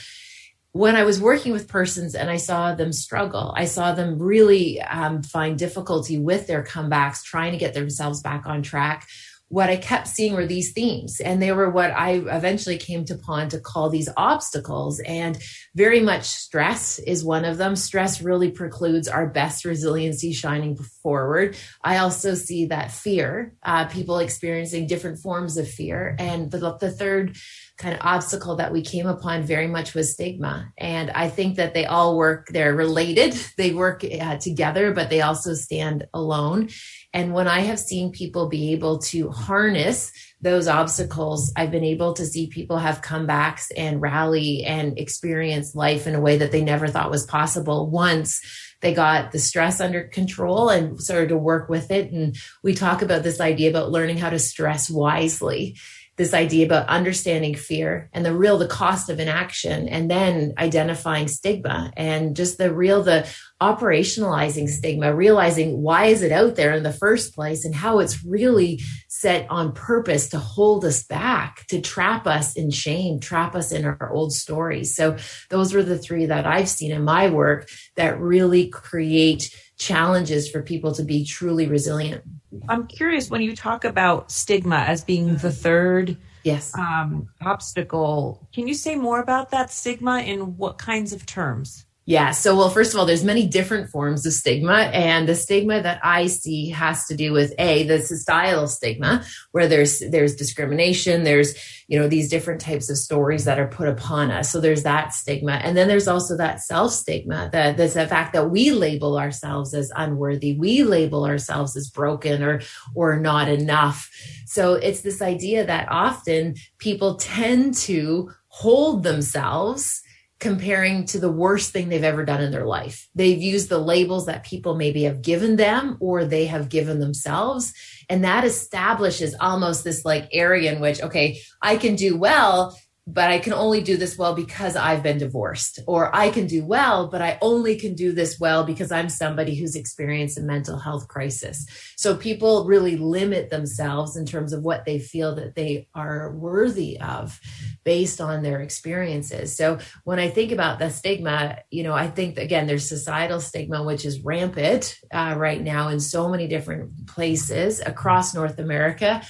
When 0.72 0.94
I 0.94 1.04
was 1.04 1.20
working 1.20 1.52
with 1.52 1.66
persons 1.66 2.14
and 2.14 2.30
I 2.30 2.36
saw 2.36 2.74
them 2.74 2.92
struggle, 2.92 3.52
I 3.56 3.64
saw 3.64 3.92
them 3.92 4.20
really 4.20 4.80
um, 4.82 5.22
find 5.22 5.58
difficulty 5.58 6.18
with 6.18 6.46
their 6.46 6.62
comebacks, 6.62 7.24
trying 7.24 7.52
to 7.52 7.58
get 7.58 7.74
themselves 7.74 8.22
back 8.22 8.46
on 8.46 8.62
track 8.62 9.08
what 9.50 9.68
I 9.68 9.76
kept 9.76 10.06
seeing 10.06 10.34
were 10.34 10.46
these 10.46 10.72
themes. 10.72 11.20
And 11.20 11.42
they 11.42 11.50
were 11.50 11.68
what 11.68 11.90
I 11.90 12.12
eventually 12.12 12.78
came 12.78 13.04
to 13.06 13.14
upon 13.14 13.48
to 13.48 13.58
call 13.58 13.90
these 13.90 14.08
obstacles. 14.16 15.00
And 15.00 15.36
very 15.74 16.00
much 16.00 16.24
stress 16.24 17.00
is 17.00 17.24
one 17.24 17.44
of 17.44 17.58
them. 17.58 17.74
Stress 17.74 18.22
really 18.22 18.52
precludes 18.52 19.08
our 19.08 19.26
best 19.26 19.64
resiliency 19.64 20.32
shining 20.32 20.76
forward. 21.02 21.56
I 21.82 21.98
also 21.98 22.34
see 22.34 22.66
that 22.66 22.92
fear, 22.92 23.52
uh, 23.64 23.86
people 23.86 24.20
experiencing 24.20 24.86
different 24.86 25.18
forms 25.18 25.56
of 25.56 25.68
fear. 25.68 26.14
And 26.20 26.50
the, 26.50 26.76
the 26.78 26.92
third 26.92 27.36
kind 27.80 27.94
of 27.94 28.00
obstacle 28.02 28.56
that 28.56 28.72
we 28.72 28.82
came 28.82 29.06
upon 29.06 29.42
very 29.42 29.66
much 29.66 29.94
was 29.94 30.12
stigma. 30.12 30.70
And 30.78 31.10
I 31.10 31.28
think 31.28 31.56
that 31.56 31.72
they 31.72 31.86
all 31.86 32.16
work, 32.16 32.48
they're 32.48 32.74
related, 32.74 33.32
they 33.56 33.72
work 33.72 34.04
uh, 34.04 34.36
together, 34.36 34.92
but 34.92 35.10
they 35.10 35.22
also 35.22 35.54
stand 35.54 36.06
alone. 36.12 36.68
And 37.12 37.32
when 37.32 37.48
I 37.48 37.60
have 37.60 37.80
seen 37.80 38.12
people 38.12 38.48
be 38.48 38.72
able 38.72 38.98
to 38.98 39.30
harness 39.30 40.12
those 40.42 40.68
obstacles, 40.68 41.52
I've 41.56 41.70
been 41.70 41.84
able 41.84 42.12
to 42.12 42.26
see 42.26 42.46
people 42.46 42.78
have 42.78 43.02
comebacks 43.02 43.66
and 43.76 44.00
rally 44.00 44.64
and 44.64 44.98
experience 44.98 45.74
life 45.74 46.06
in 46.06 46.14
a 46.14 46.20
way 46.20 46.36
that 46.36 46.52
they 46.52 46.62
never 46.62 46.86
thought 46.86 47.10
was 47.10 47.26
possible 47.26 47.90
once 47.90 48.40
they 48.80 48.94
got 48.94 49.32
the 49.32 49.38
stress 49.38 49.80
under 49.80 50.04
control 50.04 50.70
and 50.70 51.00
started 51.00 51.28
to 51.30 51.36
work 51.36 51.68
with 51.68 51.90
it. 51.90 52.12
And 52.12 52.36
we 52.62 52.74
talk 52.74 53.02
about 53.02 53.22
this 53.22 53.40
idea 53.40 53.70
about 53.70 53.90
learning 53.90 54.18
how 54.18 54.30
to 54.30 54.38
stress 54.38 54.88
wisely 54.88 55.76
this 56.20 56.34
idea 56.34 56.66
about 56.66 56.86
understanding 56.86 57.54
fear 57.54 58.10
and 58.12 58.26
the 58.26 58.36
real 58.36 58.58
the 58.58 58.66
cost 58.66 59.08
of 59.08 59.18
inaction 59.18 59.88
and 59.88 60.10
then 60.10 60.52
identifying 60.58 61.26
stigma 61.26 61.90
and 61.96 62.36
just 62.36 62.58
the 62.58 62.70
real 62.70 63.02
the 63.02 63.26
operationalizing 63.62 64.68
stigma 64.68 65.14
realizing 65.14 65.80
why 65.80 66.04
is 66.04 66.22
it 66.22 66.30
out 66.30 66.56
there 66.56 66.74
in 66.74 66.82
the 66.82 66.92
first 66.92 67.34
place 67.34 67.64
and 67.64 67.74
how 67.74 68.00
it's 68.00 68.22
really 68.22 68.78
set 69.08 69.46
on 69.48 69.72
purpose 69.72 70.28
to 70.28 70.38
hold 70.38 70.84
us 70.84 71.04
back 71.04 71.64
to 71.68 71.80
trap 71.80 72.26
us 72.26 72.54
in 72.54 72.70
shame 72.70 73.18
trap 73.18 73.54
us 73.54 73.72
in 73.72 73.86
our 73.86 74.12
old 74.12 74.30
stories. 74.30 74.94
So 74.94 75.16
those 75.48 75.72
were 75.72 75.82
the 75.82 75.96
three 75.96 76.26
that 76.26 76.46
i've 76.46 76.68
seen 76.68 76.92
in 76.92 77.02
my 77.02 77.30
work 77.30 77.66
that 77.96 78.20
really 78.20 78.68
create 78.68 79.56
challenges 79.80 80.48
for 80.48 80.62
people 80.62 80.92
to 80.92 81.02
be 81.02 81.24
truly 81.24 81.66
resilient 81.66 82.22
I'm 82.68 82.86
curious 82.86 83.30
when 83.30 83.42
you 83.42 83.54
talk 83.54 83.84
about 83.84 84.30
stigma 84.30 84.76
as 84.76 85.04
being 85.04 85.36
the 85.36 85.52
third 85.52 86.16
yes 86.42 86.76
um, 86.76 87.28
obstacle. 87.42 88.48
Can 88.52 88.66
you 88.66 88.74
say 88.74 88.96
more 88.96 89.20
about 89.20 89.50
that 89.50 89.70
stigma 89.70 90.20
in 90.20 90.56
what 90.56 90.78
kinds 90.78 91.12
of 91.12 91.26
terms? 91.26 91.86
Yeah. 92.10 92.32
So, 92.32 92.56
well, 92.56 92.70
first 92.70 92.92
of 92.92 92.98
all, 92.98 93.06
there's 93.06 93.22
many 93.22 93.46
different 93.46 93.88
forms 93.88 94.26
of 94.26 94.32
stigma. 94.32 94.90
And 94.92 95.28
the 95.28 95.36
stigma 95.36 95.80
that 95.80 96.00
I 96.02 96.26
see 96.26 96.70
has 96.70 97.06
to 97.06 97.14
do 97.14 97.32
with 97.32 97.54
A, 97.56 97.84
the 97.84 98.02
societal 98.02 98.66
stigma, 98.66 99.24
where 99.52 99.68
there's, 99.68 100.00
there's 100.00 100.34
discrimination. 100.34 101.22
There's, 101.22 101.54
you 101.86 102.00
know, 102.00 102.08
these 102.08 102.28
different 102.28 102.62
types 102.62 102.90
of 102.90 102.98
stories 102.98 103.44
that 103.44 103.60
are 103.60 103.68
put 103.68 103.86
upon 103.86 104.32
us. 104.32 104.50
So 104.50 104.60
there's 104.60 104.82
that 104.82 105.14
stigma. 105.14 105.52
And 105.62 105.76
then 105.76 105.86
there's 105.86 106.08
also 106.08 106.36
that 106.36 106.60
self 106.60 106.90
stigma 106.90 107.48
that 107.52 107.76
there's 107.76 107.94
the 107.94 108.08
fact 108.08 108.32
that 108.32 108.50
we 108.50 108.72
label 108.72 109.16
ourselves 109.16 109.72
as 109.72 109.92
unworthy. 109.94 110.54
We 110.54 110.82
label 110.82 111.24
ourselves 111.24 111.76
as 111.76 111.90
broken 111.90 112.42
or, 112.42 112.60
or 112.92 113.20
not 113.20 113.48
enough. 113.48 114.10
So 114.46 114.74
it's 114.74 115.02
this 115.02 115.22
idea 115.22 115.64
that 115.64 115.86
often 115.88 116.56
people 116.78 117.14
tend 117.14 117.74
to 117.74 118.32
hold 118.48 119.04
themselves 119.04 120.02
comparing 120.40 121.04
to 121.04 121.20
the 121.20 121.30
worst 121.30 121.70
thing 121.70 121.88
they've 121.88 122.02
ever 122.02 122.24
done 122.24 122.42
in 122.42 122.50
their 122.50 122.66
life. 122.66 123.08
They've 123.14 123.40
used 123.40 123.68
the 123.68 123.78
labels 123.78 124.26
that 124.26 124.42
people 124.42 124.74
maybe 124.74 125.04
have 125.04 125.22
given 125.22 125.56
them 125.56 125.98
or 126.00 126.24
they 126.24 126.46
have 126.46 126.70
given 126.70 126.98
themselves. 126.98 127.72
And 128.08 128.24
that 128.24 128.44
establishes 128.44 129.36
almost 129.38 129.84
this 129.84 130.04
like 130.04 130.28
area 130.32 130.72
in 130.72 130.80
which, 130.80 131.00
okay, 131.02 131.40
I 131.62 131.76
can 131.76 131.94
do 131.94 132.16
well 132.16 132.76
but 133.12 133.30
I 133.30 133.38
can 133.38 133.52
only 133.52 133.82
do 133.82 133.96
this 133.96 134.16
well 134.16 134.34
because 134.34 134.76
I've 134.76 135.02
been 135.02 135.18
divorced. 135.18 135.80
Or 135.86 136.14
I 136.14 136.30
can 136.30 136.46
do 136.46 136.64
well, 136.64 137.08
but 137.08 137.22
I 137.22 137.38
only 137.40 137.76
can 137.76 137.94
do 137.94 138.12
this 138.12 138.38
well 138.38 138.64
because 138.64 138.92
I'm 138.92 139.08
somebody 139.08 139.54
who's 139.56 139.74
experienced 139.74 140.38
a 140.38 140.42
mental 140.42 140.78
health 140.78 141.08
crisis. 141.08 141.66
So 141.96 142.16
people 142.16 142.66
really 142.66 142.96
limit 142.96 143.50
themselves 143.50 144.16
in 144.16 144.26
terms 144.26 144.52
of 144.52 144.62
what 144.62 144.84
they 144.84 144.98
feel 144.98 145.34
that 145.36 145.54
they 145.54 145.88
are 145.94 146.32
worthy 146.32 147.00
of 147.00 147.40
based 147.84 148.20
on 148.20 148.42
their 148.42 148.60
experiences. 148.60 149.56
So 149.56 149.78
when 150.04 150.18
I 150.18 150.28
think 150.28 150.52
about 150.52 150.78
the 150.78 150.90
stigma, 150.90 151.58
you 151.70 151.82
know, 151.82 151.94
I 151.94 152.08
think 152.08 152.38
again, 152.38 152.66
there's 152.66 152.88
societal 152.88 153.40
stigma, 153.40 153.82
which 153.82 154.04
is 154.04 154.20
rampant 154.20 154.96
uh, 155.12 155.34
right 155.36 155.60
now 155.60 155.88
in 155.88 156.00
so 156.00 156.28
many 156.28 156.46
different 156.46 157.06
places 157.06 157.80
across 157.80 158.34
North 158.34 158.58
America 158.58 159.22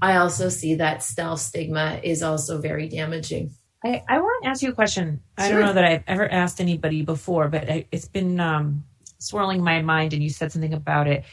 I 0.00 0.16
also 0.16 0.48
see 0.48 0.76
that 0.76 1.02
self 1.02 1.40
stigma 1.40 2.00
is 2.02 2.22
also 2.22 2.60
very 2.60 2.88
damaging. 2.88 3.50
I, 3.84 4.02
I 4.08 4.18
want 4.18 4.44
to 4.44 4.50
ask 4.50 4.62
you 4.62 4.70
a 4.70 4.74
question. 4.74 5.20
Sure. 5.38 5.46
I 5.46 5.50
don't 5.50 5.60
know 5.60 5.72
that 5.72 5.84
I've 5.84 6.04
ever 6.06 6.30
asked 6.30 6.60
anybody 6.60 7.02
before, 7.02 7.48
but 7.48 7.70
I, 7.70 7.86
it's 7.92 8.08
been 8.08 8.40
um, 8.40 8.84
swirling 9.18 9.62
my 9.62 9.82
mind, 9.82 10.12
and 10.12 10.22
you 10.22 10.30
said 10.30 10.52
something 10.52 10.74
about 10.74 11.06
it. 11.06 11.24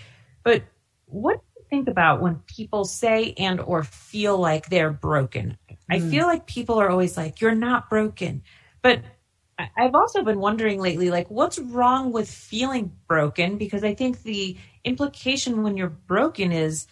But 0.43 0.63
what 1.05 1.41
think 1.75 1.88
about 1.88 2.22
when 2.22 2.36
people 2.48 2.86
say 2.86 3.34
and 3.38 3.60
or 3.60 3.84
feel 3.84 4.38
like 4.38 4.70
they're 4.70 4.91
broken? 4.91 5.58
Mm. 5.70 5.75
I 5.89 6.00
feel 6.00 6.25
like 6.25 6.48
people 6.48 6.79
are 6.79 6.89
always 6.89 7.17
like, 7.17 7.41
"You're 7.41 7.55
not 7.55 7.89
broken," 7.89 8.44
but 8.82 9.01
I've 9.58 9.96
also 9.96 10.24
been 10.24 10.39
wondering 10.39 10.82
lately, 10.82 11.10
like, 11.10 11.29
what's 11.29 11.60
wrong 11.60 12.12
with 12.12 12.29
feeling 12.29 12.91
broken? 13.08 13.58
Because 13.58 13.86
I 13.86 13.94
think 13.94 14.24
the 14.24 14.58
implication 14.84 15.63
when 15.63 15.77
you're 15.77 15.89
broken 15.89 16.51
is 16.51 16.88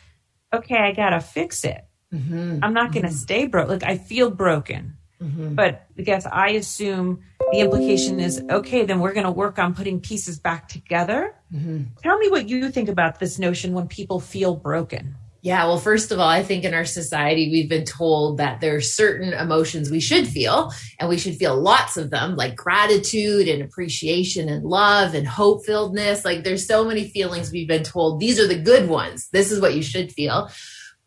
okay, 0.54 0.78
I 0.78 0.94
gotta 0.94 1.20
fix 1.20 1.64
it. 1.64 1.84
Mm-hmm. 2.14 2.60
I'm 2.62 2.74
not 2.74 2.92
gonna 2.92 3.08
mm-hmm. 3.08 3.16
stay 3.16 3.48
broke. 3.48 3.70
Like 3.70 3.84
I 3.84 3.98
feel 3.98 4.30
broken. 4.30 4.98
Mm-hmm. 5.22 5.56
But 5.56 5.88
I 5.98 6.02
guess 6.02 6.26
I 6.26 6.50
assume 6.50 7.24
the 7.52 7.60
implication 7.60 8.20
is 8.20 8.44
okay, 8.50 8.84
then 8.84 9.00
we're 9.00 9.14
going 9.14 9.26
to 9.26 9.32
work 9.32 9.58
on 9.60 9.74
putting 9.74 10.02
pieces 10.02 10.40
back 10.40 10.68
together. 10.68 11.36
Mm-hmm. 11.54 11.84
Tell 12.02 12.18
me 12.18 12.30
what 12.30 12.50
you 12.50 12.72
think 12.72 12.90
about 12.90 13.20
this 13.20 13.38
notion 13.38 13.74
when 13.74 13.88
people 13.88 14.20
feel 14.20 14.56
broken. 14.56 15.16
Yeah, 15.44 15.66
well, 15.66 15.78
first 15.78 16.14
of 16.14 16.20
all, 16.20 16.30
I 16.30 16.42
think 16.42 16.64
in 16.64 16.74
our 16.74 16.86
society, 16.86 17.52
we've 17.52 17.68
been 17.68 17.84
told 17.84 18.38
that 18.38 18.62
there 18.62 18.78
are 18.78 18.82
certain 18.82 19.34
emotions 19.34 19.92
we 19.92 20.00
should 20.00 20.26
feel, 20.26 20.72
and 21.02 21.10
we 21.10 21.18
should 21.18 21.36
feel 21.36 21.60
lots 21.60 21.98
of 21.98 22.12
them, 22.12 22.38
like 22.38 22.56
gratitude 22.56 23.50
and 23.50 23.62
appreciation 23.62 24.48
and 24.48 24.64
love 24.64 25.14
and 25.14 25.28
hope 25.28 25.66
filledness. 25.66 26.24
Like 26.24 26.46
there's 26.46 26.66
so 26.66 26.86
many 26.86 27.10
feelings 27.10 27.52
we've 27.52 27.68
been 27.68 27.84
told 27.84 28.22
these 28.22 28.40
are 28.40 28.48
the 28.48 28.58
good 28.58 28.88
ones. 28.88 29.28
This 29.34 29.52
is 29.52 29.60
what 29.60 29.76
you 29.76 29.84
should 29.84 30.14
feel. 30.14 30.50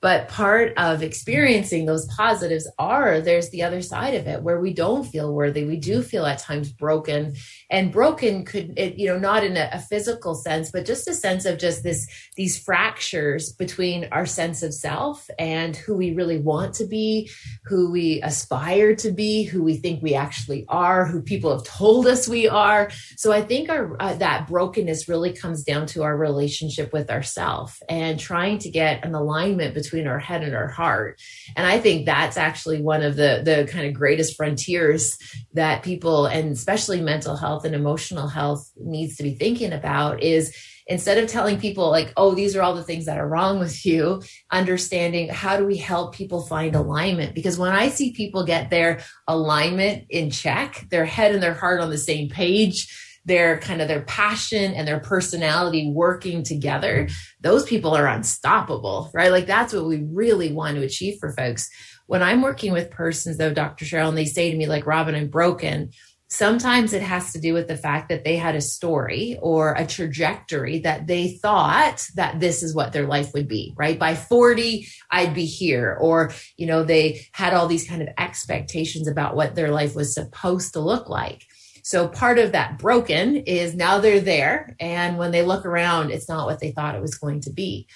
But 0.03 0.29
part 0.29 0.75
of 0.77 1.03
experiencing 1.03 1.87
those 1.87 2.07
positives 2.07 2.71
are 2.79 3.23
there's 3.23 3.49
the 3.49 3.63
other 3.63 3.81
side 3.81 4.15
of 4.15 4.27
it 4.27 4.43
where 4.43 4.61
we 4.61 4.75
don't 4.75 5.05
feel 5.05 5.33
worthy. 5.33 5.65
We 5.65 5.79
do 5.79 6.03
feel 6.03 6.27
at 6.27 6.39
times 6.39 6.71
broken 6.71 7.35
and 7.71 7.93
broken 7.93 8.45
could, 8.45 8.79
it, 8.79 8.99
you 8.99 9.07
know, 9.07 9.19
not 9.19 9.45
in 9.45 9.57
a, 9.57 9.71
a 9.73 9.79
physical 9.79 10.35
sense, 10.35 10.71
but 10.71 10.87
just 10.87 11.09
a 11.09 11.15
sense 11.15 11.45
of 11.45 11.59
just 11.59 11.83
this, 11.83 12.07
these 12.37 12.59
fractures 12.59 13.53
between 13.53 14.09
our 14.13 14.27
sense 14.27 14.63
of 14.63 14.75
self 14.75 15.29
and 15.39 15.77
who 15.77 15.97
we 15.97 16.15
really 16.15 16.39
want 16.39 16.75
to 16.75 16.87
be, 16.87 17.31
who 17.65 17.91
we 17.91 18.21
aspire 18.23 18.95
to 18.97 19.11
be, 19.11 19.45
who 19.45 19.63
we 19.63 19.77
think 19.77 20.03
we 20.03 20.15
actually 20.15 20.65
are, 20.69 21.05
who 21.05 21.23
people 21.23 21.51
have 21.53 21.65
told 21.65 22.07
us 22.07 22.29
we 22.29 22.49
are. 22.49 22.91
So 23.17 23.33
I 23.33 23.43
think 23.43 23.69
our, 23.71 23.97
uh, 24.01 24.15
that 24.15 24.49
brokenness 24.49 25.09
really 25.09 25.33
comes 25.33 25.63
down 25.63 25.87
to 25.89 26.03
our 26.03 26.17
relationship 26.17 26.93
with 26.93 27.11
ourself 27.11 27.81
and 27.89 28.19
trying 28.19 28.59
to 28.59 28.71
get 28.71 29.05
an 29.05 29.15
alignment 29.15 29.75
between 29.75 30.07
our 30.07 30.19
head 30.19 30.43
and 30.43 30.55
our 30.55 30.69
heart. 30.69 31.21
And 31.57 31.67
I 31.67 31.79
think 31.81 32.07
that's 32.07 32.37
actually 32.37 32.83
one 32.83 33.03
of 33.03 33.17
the 33.17 33.43
the 33.45 33.69
kind 33.71 33.87
of 33.87 33.95
greatest 33.95 34.37
frontiers 34.37 35.19
that 35.55 35.83
people 35.83 36.27
and 36.27 36.53
especially 36.53 37.01
mental 37.01 37.37
health 37.37 37.56
and 37.65 37.75
emotional 37.75 38.29
health 38.29 38.71
needs 38.77 39.17
to 39.17 39.23
be 39.23 39.35
thinking 39.35 39.73
about 39.73 40.23
is 40.23 40.57
instead 40.87 41.19
of 41.19 41.29
telling 41.29 41.59
people 41.59 41.91
like 41.91 42.13
oh 42.17 42.35
these 42.35 42.55
are 42.55 42.63
all 42.63 42.75
the 42.75 42.85
things 42.85 43.07
that 43.07 43.19
are 43.19 43.29
wrong 43.29 43.59
with 43.59 43.85
you 43.85 44.23
understanding 44.53 45.29
how 45.29 45.57
do 45.57 45.65
we 45.65 45.77
help 45.77 46.15
people 46.15 46.47
find 46.47 46.75
alignment 46.77 47.35
because 47.35 47.59
when 47.59 47.73
i 47.73 47.89
see 47.89 48.13
people 48.13 48.45
get 48.45 48.71
their 48.71 49.01
alignment 49.27 50.05
in 50.11 50.31
check 50.31 50.87
their 50.91 51.05
head 51.05 51.35
and 51.35 51.43
their 51.43 51.55
heart 51.55 51.81
on 51.81 51.91
the 51.91 51.99
same 51.99 52.29
page 52.29 52.87
their 53.27 53.59
kind 53.59 53.83
of 53.83 53.89
their 53.89 54.03
passion 54.03 54.73
and 54.73 54.89
their 54.89 55.01
personality 55.01 55.91
working 55.91 56.45
together, 56.45 57.09
those 57.41 57.65
people 57.65 57.95
are 57.95 58.07
unstoppable, 58.07 59.11
right? 59.13 59.33
Like 59.33 59.47
that's 59.47 59.75
what 59.75 59.85
we 59.85 60.07
really 60.13 60.53
want 60.53 60.77
to 60.77 60.85
achieve 60.85 61.19
for 61.19 61.33
folks. 61.33 61.69
When 62.07 62.23
I'm 62.23 62.41
working 62.41 62.73
with 62.73 62.91
persons 62.91 63.37
though, 63.37 63.53
Dr. 63.53 63.85
Cheryl, 63.85 64.09
and 64.09 64.17
they 64.17 64.27
say 64.27 64.51
to 64.51 64.57
me 64.57 64.67
like, 64.67 64.87
Robyne, 64.87 65.17
I'm 65.17 65.29
broken. 65.29 65.91
Sometimes 66.29 66.93
it 66.93 67.03
has 67.03 67.33
to 67.33 67.41
do 67.41 67.55
with 67.55 67.69
the 67.69 67.77
fact 67.77 68.09
that 68.09 68.25
they 68.25 68.37
had 68.37 68.57
a 68.57 68.61
story 68.61 69.39
or 69.41 69.75
a 69.75 69.87
trajectory 69.87 70.81
that 70.81 71.07
they 71.07 71.29
thought 71.29 72.05
that 72.17 72.41
this 72.41 72.65
is 72.65 72.75
what 72.75 72.93
their 72.93 73.07
life 73.07 73.33
would 73.33 73.47
be, 73.47 73.73
right? 73.77 73.97
By 73.97 74.17
40, 74.17 74.89
I'd 75.09 75.35
be 75.35 75.47
here. 75.47 75.97
Or, 76.01 76.33
you 76.57 76.67
know, 76.67 76.83
they 76.83 77.27
had 77.31 77.55
all 77.55 77.69
these 77.69 77.89
kind 77.89 78.03
of 78.03 78.09
expectations 78.19 79.07
about 79.07 79.37
what 79.37 79.55
their 79.55 79.71
life 79.71 79.95
was 79.95 80.15
supposed 80.15 80.73
to 80.73 80.81
look 80.81 81.09
like. 81.09 81.45
So 81.85 82.09
part 82.09 82.41
of 82.41 82.51
that 82.51 82.79
broken 82.81 83.37
is 83.37 83.77
now 83.77 84.01
they're 84.01 84.19
there. 84.19 84.75
And 84.81 85.19
when 85.19 85.31
they 85.31 85.43
look 85.43 85.65
around, 85.65 86.11
it's 86.11 86.29
not 86.29 86.47
what 86.47 86.59
they 86.59 86.73
thought 86.73 86.97
it 86.97 87.01
was 87.01 87.15
going 87.15 87.43
to 87.43 87.53
be. 87.53 87.87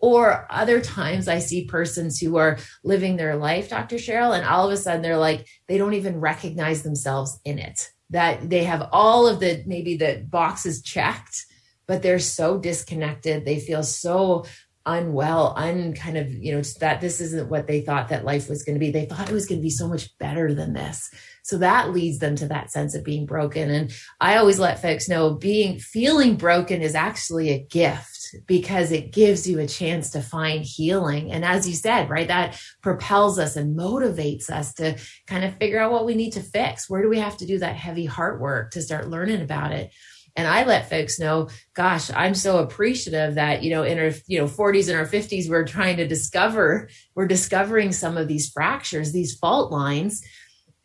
Or 0.00 0.46
other 0.50 0.80
times 0.80 1.28
I 1.28 1.40
see 1.40 1.66
persons 1.66 2.18
who 2.18 2.36
are 2.36 2.58
living 2.82 3.16
their 3.16 3.36
life, 3.36 3.68
Dr. 3.68 3.96
Cheryl, 3.96 4.36
and 4.36 4.46
all 4.46 4.66
of 4.66 4.72
a 4.72 4.76
sudden 4.76 5.02
they're 5.02 5.18
like, 5.18 5.46
they 5.68 5.76
don't 5.76 5.94
even 5.94 6.20
recognize 6.20 6.82
themselves 6.82 7.38
in 7.44 7.58
it. 7.58 7.90
That 8.08 8.48
they 8.48 8.64
have 8.64 8.88
all 8.92 9.28
of 9.28 9.40
the 9.40 9.62
maybe 9.66 9.96
the 9.96 10.24
boxes 10.28 10.82
checked, 10.82 11.44
but 11.86 12.02
they're 12.02 12.18
so 12.18 12.58
disconnected. 12.58 13.44
They 13.44 13.60
feel 13.60 13.82
so 13.82 14.46
unwell, 14.86 15.54
unkind 15.56 16.16
of, 16.16 16.32
you 16.32 16.52
know, 16.52 16.62
that 16.80 17.02
this 17.02 17.20
isn't 17.20 17.50
what 17.50 17.66
they 17.66 17.82
thought 17.82 18.08
that 18.08 18.24
life 18.24 18.48
was 18.48 18.64
going 18.64 18.74
to 18.74 18.80
be. 18.80 18.90
They 18.90 19.04
thought 19.04 19.28
it 19.28 19.34
was 19.34 19.46
going 19.46 19.60
to 19.60 19.62
be 19.62 19.70
so 19.70 19.86
much 19.86 20.16
better 20.18 20.54
than 20.54 20.72
this. 20.72 21.10
So 21.42 21.58
that 21.58 21.92
leads 21.92 22.18
them 22.18 22.36
to 22.36 22.48
that 22.48 22.72
sense 22.72 22.94
of 22.94 23.04
being 23.04 23.26
broken. 23.26 23.70
And 23.70 23.92
I 24.18 24.36
always 24.36 24.58
let 24.58 24.80
folks 24.80 25.08
know 25.08 25.34
being, 25.34 25.78
feeling 25.78 26.36
broken 26.36 26.80
is 26.80 26.94
actually 26.94 27.50
a 27.50 27.62
gift 27.62 28.19
because 28.46 28.92
it 28.92 29.12
gives 29.12 29.48
you 29.48 29.58
a 29.58 29.66
chance 29.66 30.10
to 30.10 30.22
find 30.22 30.64
healing. 30.64 31.32
And 31.32 31.44
as 31.44 31.68
you 31.68 31.74
said, 31.74 32.10
right, 32.10 32.28
that 32.28 32.60
propels 32.82 33.38
us 33.38 33.56
and 33.56 33.78
motivates 33.78 34.50
us 34.50 34.74
to 34.74 34.98
kind 35.26 35.44
of 35.44 35.56
figure 35.56 35.80
out 35.80 35.92
what 35.92 36.06
we 36.06 36.14
need 36.14 36.32
to 36.32 36.42
fix. 36.42 36.88
Where 36.88 37.02
do 37.02 37.08
we 37.08 37.18
have 37.18 37.36
to 37.38 37.46
do 37.46 37.58
that 37.58 37.76
heavy 37.76 38.06
heart 38.06 38.40
work 38.40 38.72
to 38.72 38.82
start 38.82 39.08
learning 39.08 39.42
about 39.42 39.72
it? 39.72 39.92
and 40.36 40.46
i 40.46 40.64
let 40.64 40.88
folks 40.88 41.18
know 41.18 41.48
gosh 41.74 42.10
i'm 42.14 42.34
so 42.34 42.58
appreciative 42.58 43.34
that 43.34 43.62
you 43.62 43.70
know 43.70 43.82
in 43.82 43.98
our 43.98 44.10
you 44.26 44.38
know 44.38 44.46
40s 44.46 44.88
and 44.88 44.98
our 44.98 45.06
50s 45.06 45.48
we're 45.48 45.66
trying 45.66 45.96
to 45.96 46.06
discover 46.06 46.88
we're 47.14 47.26
discovering 47.26 47.92
some 47.92 48.16
of 48.16 48.28
these 48.28 48.50
fractures 48.50 49.12
these 49.12 49.36
fault 49.36 49.72
lines 49.72 50.22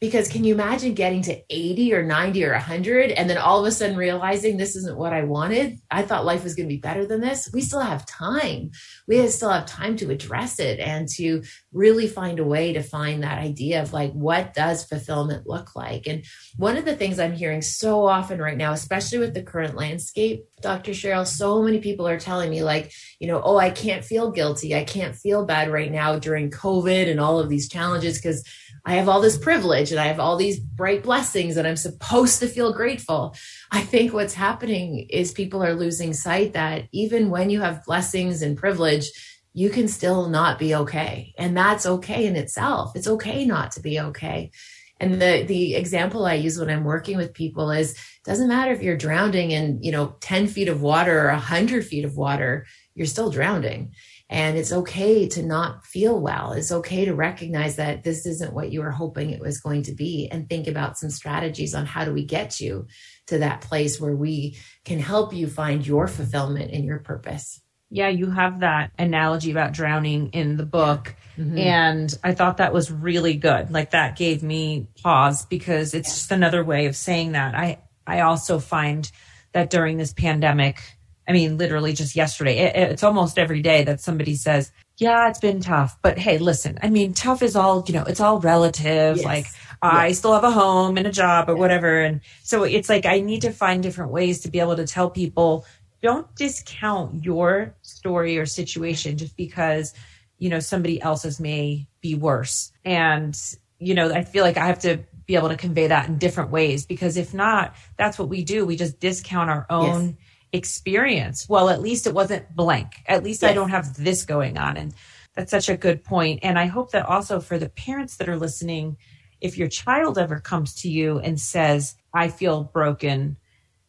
because 0.05 0.27
can 0.27 0.43
you 0.43 0.53
imagine 0.53 0.93
getting 0.93 1.23
to 1.23 1.41
80 1.49 1.93
or 1.95 2.03
90 2.03 2.45
or 2.45 2.51
100 2.51 3.11
and 3.11 3.27
then 3.27 3.37
all 3.37 3.59
of 3.59 3.65
a 3.65 3.71
sudden 3.71 3.97
realizing 3.97 4.55
this 4.55 4.75
isn't 4.75 4.97
what 4.97 5.13
I 5.13 5.23
wanted? 5.23 5.79
I 5.89 6.03
thought 6.03 6.25
life 6.25 6.43
was 6.43 6.53
going 6.53 6.69
to 6.69 6.75
be 6.75 6.79
better 6.79 7.07
than 7.07 7.21
this. 7.21 7.49
We 7.51 7.61
still 7.61 7.79
have 7.79 8.05
time. 8.05 8.69
We 9.07 9.27
still 9.29 9.49
have 9.49 9.65
time 9.65 9.97
to 9.97 10.11
address 10.11 10.59
it 10.59 10.79
and 10.79 11.07
to 11.15 11.41
really 11.73 12.07
find 12.07 12.39
a 12.39 12.43
way 12.43 12.73
to 12.73 12.83
find 12.83 13.23
that 13.23 13.39
idea 13.39 13.81
of 13.81 13.93
like, 13.93 14.11
what 14.13 14.53
does 14.53 14.85
fulfillment 14.85 15.47
look 15.47 15.75
like? 15.75 16.05
And 16.05 16.23
one 16.55 16.77
of 16.77 16.85
the 16.85 16.95
things 16.95 17.19
I'm 17.19 17.33
hearing 17.33 17.63
so 17.63 18.05
often 18.05 18.39
right 18.39 18.57
now, 18.57 18.73
especially 18.73 19.17
with 19.17 19.33
the 19.33 19.43
current 19.43 19.75
landscape, 19.75 20.45
Dr. 20.61 20.91
Cheryl, 20.91 21.27
so 21.27 21.61
many 21.61 21.79
people 21.79 22.07
are 22.07 22.19
telling 22.19 22.49
me, 22.49 22.63
like, 22.63 22.91
you 23.19 23.27
know, 23.27 23.41
oh, 23.43 23.57
I 23.57 23.69
can't 23.69 24.05
feel 24.05 24.31
guilty. 24.31 24.75
I 24.75 24.83
can't 24.83 25.15
feel 25.15 25.45
bad 25.45 25.69
right 25.69 25.91
now 25.91 26.17
during 26.17 26.49
COVID 26.49 27.09
and 27.09 27.19
all 27.19 27.39
of 27.39 27.49
these 27.49 27.69
challenges 27.69 28.17
because 28.17 28.43
I 28.85 28.95
have 28.95 29.09
all 29.09 29.19
this 29.19 29.37
privilege 29.37 29.91
and 29.91 29.99
I 29.99 30.07
have 30.07 30.19
all 30.19 30.37
these 30.37 30.59
bright 30.59 31.01
blessings 31.01 31.57
and 31.57 31.67
I'm 31.67 31.75
supposed 31.75 32.39
to 32.39 32.47
feel 32.47 32.71
grateful. 32.71 33.35
I 33.71 33.81
think 33.81 34.13
what's 34.13 34.35
happening 34.35 35.07
is 35.09 35.31
people 35.31 35.63
are 35.63 35.73
losing 35.73 36.13
sight 36.13 36.53
that 36.53 36.87
even 36.91 37.31
when 37.31 37.49
you 37.49 37.61
have 37.61 37.83
blessings 37.83 38.43
and 38.43 38.57
privilege, 38.57 39.09
you 39.53 39.69
can 39.69 39.87
still 39.87 40.29
not 40.29 40.59
be 40.59 40.75
okay. 40.75 41.33
And 41.37 41.57
that's 41.57 41.85
okay 41.85 42.27
in 42.27 42.35
itself. 42.35 42.91
It's 42.95 43.07
okay 43.07 43.45
not 43.45 43.71
to 43.71 43.79
be 43.79 43.99
okay. 43.99 44.51
And 44.99 45.21
the 45.21 45.43
the 45.43 45.75
example 45.75 46.25
I 46.25 46.35
use 46.35 46.57
when 46.57 46.69
I'm 46.69 46.83
working 46.83 47.17
with 47.17 47.33
people 47.33 47.71
is 47.71 47.91
it 47.93 47.99
doesn't 48.23 48.47
matter 48.47 48.71
if 48.71 48.81
you're 48.81 48.95
drowning 48.95 49.51
in, 49.51 49.81
you 49.81 49.91
know, 49.91 50.15
10 50.21 50.47
feet 50.47 50.69
of 50.69 50.81
water 50.81 51.27
or 51.27 51.31
100 51.31 51.85
feet 51.85 52.05
of 52.05 52.15
water, 52.15 52.65
you're 52.93 53.07
still 53.07 53.29
drowning. 53.29 53.93
And 54.27 54.57
it's 54.57 54.71
okay 54.71 55.27
to 55.29 55.43
not 55.43 55.85
feel 55.85 56.19
well. 56.19 56.53
It's 56.53 56.71
okay 56.71 57.05
to 57.05 57.13
recognize 57.13 57.75
that 57.75 58.03
this 58.03 58.25
isn't 58.25 58.53
what 58.53 58.71
you 58.71 58.81
were 58.81 58.91
hoping 58.91 59.29
it 59.29 59.39
was 59.39 59.59
going 59.59 59.83
to 59.83 59.93
be 59.93 60.27
and 60.31 60.49
think 60.49 60.67
about 60.67 60.97
some 60.97 61.11
strategies 61.11 61.75
on 61.75 61.85
how 61.85 62.05
do 62.05 62.11
we 62.11 62.25
get 62.25 62.59
you 62.59 62.87
to 63.27 63.39
that 63.39 63.61
place 63.61 64.01
where 64.01 64.15
we 64.15 64.57
can 64.83 64.99
help 64.99 65.31
you 65.33 65.47
find 65.47 65.85
your 65.85 66.07
fulfillment 66.07 66.71
and 66.71 66.85
your 66.85 66.99
purpose. 66.99 67.61
Yeah, 67.91 68.09
you 68.09 68.31
have 68.31 68.61
that 68.61 68.91
analogy 68.97 69.51
about 69.51 69.73
drowning 69.73 70.29
in 70.29 70.57
the 70.57 70.65
book. 70.65 71.15
Mm-hmm. 71.37 71.57
And 71.59 72.19
I 72.23 72.33
thought 72.33 72.57
that 72.57 72.73
was 72.73 72.91
really 72.91 73.35
good. 73.35 73.71
Like 73.71 73.91
that 73.91 74.17
gave 74.17 74.41
me 74.41 74.87
pause 75.03 75.45
because 75.45 75.93
it's 75.93 76.13
just 76.13 76.31
another 76.31 76.63
way 76.63 76.87
of 76.87 76.95
saying 76.95 77.33
that. 77.33 77.53
I, 77.53 77.79
I 78.07 78.21
also 78.21 78.57
find 78.57 79.09
that 79.53 79.69
during 79.69 79.97
this 79.97 80.13
pandemic, 80.13 80.81
I 81.27 81.31
mean, 81.31 81.57
literally 81.57 81.93
just 81.93 82.15
yesterday, 82.15 82.59
it, 82.59 82.91
it's 82.91 83.03
almost 83.03 83.39
every 83.39 83.61
day 83.61 83.83
that 83.83 84.01
somebody 84.01 84.35
says, 84.35 84.71
yeah, 84.97 85.27
it's 85.29 85.39
been 85.39 85.59
tough, 85.59 85.97
but 86.01 86.17
hey, 86.17 86.37
listen, 86.37 86.79
I 86.81 86.89
mean, 86.89 87.13
tough 87.13 87.41
is 87.41 87.55
all, 87.55 87.83
you 87.87 87.93
know, 87.93 88.03
it's 88.03 88.21
all 88.21 88.39
relative. 88.39 89.17
Yes. 89.17 89.25
Like 89.25 89.45
I 89.81 90.13
still 90.13 90.33
have 90.33 90.43
a 90.43 90.51
home 90.51 90.97
and 90.97 91.05
a 91.05 91.11
job 91.11 91.49
or 91.49 91.55
whatever. 91.55 91.99
And 92.01 92.21
so 92.43 92.63
it's 92.63 92.89
like, 92.89 93.05
I 93.05 93.19
need 93.19 93.41
to 93.41 93.51
find 93.51 93.83
different 93.83 94.11
ways 94.11 94.41
to 94.41 94.51
be 94.51 94.59
able 94.59 94.75
to 94.77 94.87
tell 94.87 95.09
people, 95.09 95.65
don't 96.01 96.33
discount 96.35 97.23
your 97.23 97.75
story 97.81 98.37
or 98.37 98.45
situation 98.45 99.17
just 99.17 99.35
because, 99.35 99.93
you 100.37 100.49
know, 100.49 100.59
somebody 100.59 101.01
else's 101.01 101.39
may 101.39 101.87
be 102.01 102.15
worse. 102.15 102.71
And, 102.85 103.37
you 103.79 103.95
know, 103.95 104.13
I 104.13 104.23
feel 104.23 104.43
like 104.43 104.57
I 104.57 104.67
have 104.67 104.79
to 104.79 104.99
be 105.25 105.35
able 105.35 105.49
to 105.49 105.57
convey 105.57 105.87
that 105.87 106.07
in 106.07 106.17
different 106.17 106.51
ways 106.51 106.85
because 106.85 107.17
if 107.17 107.33
not, 107.33 107.75
that's 107.97 108.19
what 108.19 108.29
we 108.29 108.43
do. 108.43 108.65
We 108.65 108.75
just 108.75 108.99
discount 108.99 109.49
our 109.49 109.65
own 109.69 110.05
yes. 110.05 110.15
Experience. 110.55 111.47
Well, 111.47 111.69
at 111.69 111.81
least 111.81 112.07
it 112.07 112.13
wasn't 112.13 112.55
blank. 112.55 113.03
At 113.07 113.23
least 113.23 113.41
yes. 113.41 113.51
I 113.51 113.53
don't 113.53 113.69
have 113.69 113.95
this 113.95 114.25
going 114.25 114.57
on. 114.57 114.77
And 114.77 114.93
that's 115.35 115.51
such 115.51 115.69
a 115.69 115.77
good 115.77 116.03
point. 116.03 116.39
And 116.43 116.57
I 116.57 116.65
hope 116.65 116.91
that 116.91 117.05
also 117.05 117.39
for 117.39 117.57
the 117.57 117.69
parents 117.69 118.17
that 118.17 118.29
are 118.29 118.37
listening, 118.37 118.97
if 119.41 119.57
your 119.57 119.67
child 119.67 120.17
ever 120.17 120.39
comes 120.39 120.73
to 120.81 120.89
you 120.89 121.19
and 121.19 121.39
says, 121.39 121.95
I 122.13 122.29
feel 122.29 122.63
broken, 122.63 123.37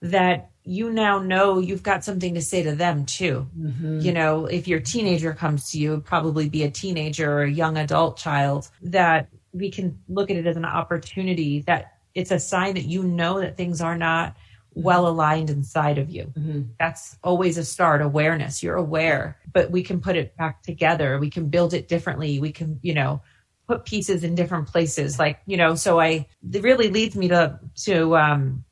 that 0.03 0.51
you 0.65 0.91
now 0.91 1.21
know 1.21 1.59
you've 1.59 1.83
got 1.83 2.05
something 2.05 2.35
to 2.35 2.43
say 2.43 2.63
to 2.65 2.75
them 2.75 3.07
too. 3.07 3.47
Mm-hmm. 3.59 4.01
You 4.01 4.13
know, 4.13 4.47
if 4.47 4.67
your 4.67 4.81
teenager 4.81 5.33
comes 5.33 5.71
to 5.71 5.79
you, 5.79 6.01
probably 6.01 6.49
be 6.49 6.65
a 6.65 6.71
teenager 6.71 7.31
or 7.31 7.43
a 7.43 7.51
young 7.51 7.77
adult 7.77 8.17
child, 8.17 8.69
that 8.83 9.29
we 9.53 9.71
can 9.71 9.99
look 10.09 10.31
at 10.31 10.37
it 10.37 10.47
as 10.47 10.57
an 10.57 10.65
opportunity 10.65 11.61
that 11.63 11.93
it's 12.15 12.31
a 12.31 12.39
sign 12.39 12.75
that 12.75 12.85
you 12.85 13.03
know 13.03 13.41
that 13.41 13.57
things 13.57 13.81
are 13.81 13.97
not 13.97 14.37
well 14.77 15.09
aligned 15.09 15.51
inside 15.51 15.99
of 15.99 16.11
you. 16.11 16.33
Mm-hmm. 16.39 16.63
That's 16.79 17.17
always 17.25 17.57
a 17.57 17.65
start 17.65 18.03
awareness. 18.03 18.63
You're 18.63 18.77
aware, 18.77 19.39
but 19.53 19.71
we 19.71 19.83
can 19.83 20.01
put 20.01 20.17
it 20.17 20.37
back 20.37 20.63
together. 20.63 21.19
We 21.19 21.31
can 21.31 21.49
build 21.49 21.73
it 21.73 21.89
differently. 21.89 22.39
We 22.39 22.53
can, 22.53 22.79
you 22.83 22.95
know, 22.95 23.23
put 23.67 23.87
pieces 23.87 24.23
in 24.23 24.35
different 24.35 24.69
places. 24.69 25.19
Like, 25.19 25.41
you 25.47 25.57
know, 25.57 25.75
so 25.75 25.99
I, 25.99 26.29
it 26.53 26.63
really 26.63 26.91
leads 26.91 27.17
me 27.17 27.29
to, 27.29 27.59
to, 27.87 28.17
um, 28.17 28.65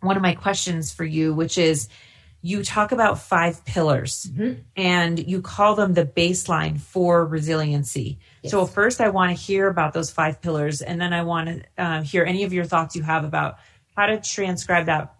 one 0.00 0.16
of 0.16 0.22
my 0.22 0.34
questions 0.34 0.92
for 0.92 1.04
you, 1.04 1.34
which 1.34 1.58
is, 1.58 1.88
you 2.44 2.64
talk 2.64 2.90
about 2.90 3.20
five 3.20 3.64
pillars 3.64 4.28
mm-hmm. 4.32 4.60
and 4.76 5.28
you 5.28 5.40
call 5.42 5.76
them 5.76 5.94
the 5.94 6.04
baseline 6.04 6.80
for 6.80 7.24
resiliency. 7.24 8.18
Yes. 8.42 8.50
So, 8.50 8.66
first, 8.66 9.00
I 9.00 9.10
want 9.10 9.36
to 9.36 9.40
hear 9.40 9.68
about 9.68 9.92
those 9.92 10.10
five 10.10 10.42
pillars, 10.42 10.82
and 10.82 11.00
then 11.00 11.12
I 11.12 11.22
want 11.22 11.48
to 11.48 11.62
uh, 11.78 12.02
hear 12.02 12.24
any 12.24 12.42
of 12.42 12.52
your 12.52 12.64
thoughts 12.64 12.96
you 12.96 13.02
have 13.02 13.24
about 13.24 13.58
how 13.96 14.06
to 14.06 14.20
transcribe 14.20 14.86
that 14.86 15.14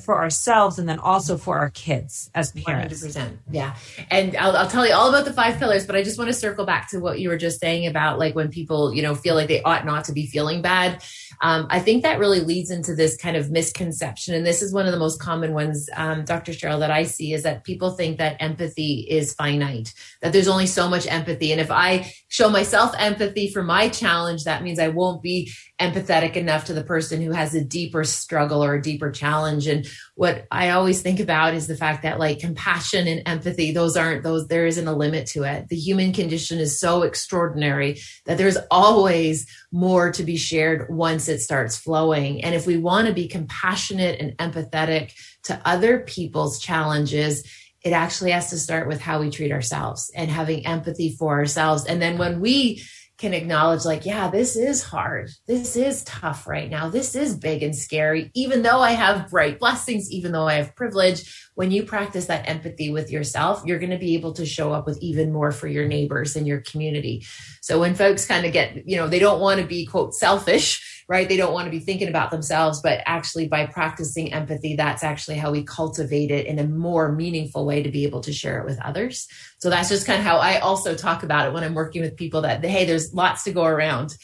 for 0.00 0.16
ourselves 0.16 0.78
and 0.78 0.88
then 0.88 0.98
also 0.98 1.36
for 1.36 1.58
our 1.58 1.70
kids 1.70 2.30
as 2.34 2.52
parents. 2.52 3.04
100%. 3.04 3.36
Yeah. 3.50 3.76
And 4.10 4.36
I'll, 4.36 4.56
I'll, 4.56 4.68
tell 4.68 4.86
you 4.86 4.92
all 4.92 5.08
about 5.08 5.24
the 5.24 5.32
five 5.32 5.58
pillars, 5.58 5.86
but 5.86 5.96
I 5.96 6.02
just 6.02 6.18
want 6.18 6.28
to 6.28 6.34
circle 6.34 6.66
back 6.66 6.90
to 6.90 6.98
what 6.98 7.20
you 7.20 7.28
were 7.28 7.36
just 7.36 7.60
saying 7.60 7.86
about 7.86 8.18
like 8.18 8.34
when 8.34 8.48
people, 8.48 8.92
you 8.94 9.02
know, 9.02 9.14
feel 9.14 9.34
like 9.34 9.48
they 9.48 9.62
ought 9.62 9.86
not 9.86 10.04
to 10.04 10.12
be 10.12 10.26
feeling 10.26 10.62
bad. 10.62 11.02
Um, 11.42 11.66
I 11.70 11.80
think 11.80 12.02
that 12.02 12.18
really 12.18 12.40
leads 12.40 12.70
into 12.70 12.94
this 12.94 13.16
kind 13.16 13.36
of 13.36 13.50
misconception. 13.50 14.34
And 14.34 14.46
this 14.46 14.62
is 14.62 14.72
one 14.72 14.86
of 14.86 14.92
the 14.92 14.98
most 14.98 15.20
common 15.20 15.52
ones, 15.52 15.88
um, 15.94 16.24
Dr. 16.24 16.52
Cheryl, 16.52 16.80
that 16.80 16.90
I 16.90 17.04
see 17.04 17.32
is 17.32 17.42
that 17.42 17.64
people 17.64 17.90
think 17.90 18.18
that 18.18 18.36
empathy 18.40 19.06
is 19.08 19.34
finite, 19.34 19.92
that 20.22 20.32
there's 20.32 20.48
only 20.48 20.66
so 20.66 20.88
much 20.88 21.06
empathy. 21.06 21.52
And 21.52 21.60
if 21.60 21.70
I 21.70 22.12
show 22.28 22.48
myself 22.48 22.94
empathy 22.98 23.50
for 23.50 23.62
my 23.62 23.88
challenge, 23.88 24.44
that 24.44 24.62
means 24.62 24.78
I 24.78 24.88
won't 24.88 25.22
be 25.22 25.50
empathetic 25.80 26.36
enough 26.36 26.64
to 26.66 26.74
the 26.74 26.84
person 26.84 27.20
who 27.20 27.32
has 27.32 27.54
a 27.54 27.62
deeper 27.62 28.04
struggle 28.04 28.64
or 28.64 28.74
a 28.74 28.82
deeper 28.82 29.10
challenge. 29.10 29.65
And 29.66 29.86
what 30.14 30.46
I 30.50 30.70
always 30.70 31.02
think 31.02 31.20
about 31.20 31.54
is 31.54 31.66
the 31.66 31.76
fact 31.76 32.02
that 32.02 32.18
like 32.18 32.38
compassion 32.38 33.06
and 33.06 33.22
empathy, 33.26 33.72
those 33.72 33.96
aren't 33.96 34.22
those, 34.22 34.48
there 34.48 34.66
isn't 34.66 34.86
a 34.86 34.96
limit 34.96 35.26
to 35.28 35.44
it. 35.44 35.68
The 35.68 35.76
human 35.76 36.12
condition 36.12 36.58
is 36.58 36.78
so 36.80 37.02
extraordinary 37.02 38.00
that 38.24 38.38
there's 38.38 38.58
always 38.70 39.46
more 39.72 40.12
to 40.12 40.22
be 40.22 40.36
shared 40.36 40.88
once 40.90 41.28
it 41.28 41.40
starts 41.40 41.76
flowing. 41.76 42.44
And 42.44 42.54
if 42.54 42.66
we 42.66 42.76
want 42.76 43.08
to 43.08 43.14
be 43.14 43.28
compassionate 43.28 44.20
and 44.20 44.36
empathetic 44.38 45.12
to 45.44 45.60
other 45.64 46.00
people's 46.00 46.60
challenges, 46.60 47.46
it 47.84 47.92
actually 47.92 48.32
has 48.32 48.50
to 48.50 48.58
start 48.58 48.88
with 48.88 49.00
how 49.00 49.20
we 49.20 49.30
treat 49.30 49.52
ourselves 49.52 50.10
and 50.14 50.30
having 50.30 50.66
empathy 50.66 51.14
for 51.16 51.34
ourselves. 51.34 51.84
And 51.84 52.02
then 52.02 52.18
when 52.18 52.40
we 52.40 52.82
can 53.18 53.34
acknowledge 53.34 53.84
like 53.84 54.04
yeah 54.04 54.28
this 54.28 54.56
is 54.56 54.82
hard. 54.82 55.30
This 55.46 55.76
is 55.76 56.04
tough 56.04 56.46
right 56.46 56.70
now. 56.70 56.88
This 56.88 57.14
is 57.14 57.36
big 57.36 57.62
and 57.62 57.74
scary. 57.74 58.30
Even 58.34 58.62
though 58.62 58.80
i 58.80 58.92
have 58.92 59.30
bright 59.30 59.58
blessings 59.58 60.10
even 60.10 60.32
though 60.32 60.46
i 60.46 60.54
have 60.54 60.74
privilege 60.76 61.48
when 61.54 61.70
you 61.70 61.82
practice 61.82 62.26
that 62.26 62.48
empathy 62.48 62.90
with 62.90 63.10
yourself 63.10 63.62
you're 63.64 63.78
going 63.78 63.90
to 63.90 63.98
be 63.98 64.14
able 64.14 64.32
to 64.34 64.44
show 64.44 64.72
up 64.72 64.86
with 64.86 64.98
even 65.00 65.32
more 65.32 65.52
for 65.52 65.68
your 65.68 65.86
neighbors 65.86 66.36
and 66.36 66.46
your 66.46 66.60
community. 66.60 67.24
So 67.60 67.80
when 67.80 67.94
folks 67.94 68.26
kind 68.26 68.46
of 68.46 68.52
get 68.52 68.88
you 68.88 68.96
know 68.96 69.08
they 69.08 69.18
don't 69.18 69.40
want 69.40 69.60
to 69.60 69.66
be 69.66 69.86
quote 69.86 70.14
selfish 70.14 70.95
right? 71.08 71.28
They 71.28 71.36
don't 71.36 71.52
want 71.52 71.66
to 71.66 71.70
be 71.70 71.78
thinking 71.78 72.08
about 72.08 72.30
themselves, 72.30 72.80
but 72.82 73.00
actually 73.06 73.46
by 73.46 73.66
practicing 73.66 74.32
empathy, 74.32 74.74
that's 74.74 75.04
actually 75.04 75.36
how 75.36 75.52
we 75.52 75.62
cultivate 75.62 76.30
it 76.30 76.46
in 76.46 76.58
a 76.58 76.66
more 76.66 77.12
meaningful 77.12 77.64
way 77.64 77.82
to 77.82 77.90
be 77.90 78.04
able 78.04 78.20
to 78.22 78.32
share 78.32 78.58
it 78.58 78.66
with 78.66 78.80
others. 78.82 79.28
So 79.58 79.70
that's 79.70 79.88
just 79.88 80.06
kind 80.06 80.18
of 80.18 80.26
how 80.26 80.38
I 80.38 80.58
also 80.58 80.94
talk 80.94 81.22
about 81.22 81.46
it 81.46 81.52
when 81.52 81.62
I'm 81.62 81.74
working 81.74 82.02
with 82.02 82.16
people 82.16 82.40
that, 82.42 82.64
hey, 82.64 82.84
there's 82.84 83.14
lots 83.14 83.44
to 83.44 83.52
go 83.52 83.64
around. 83.64 84.16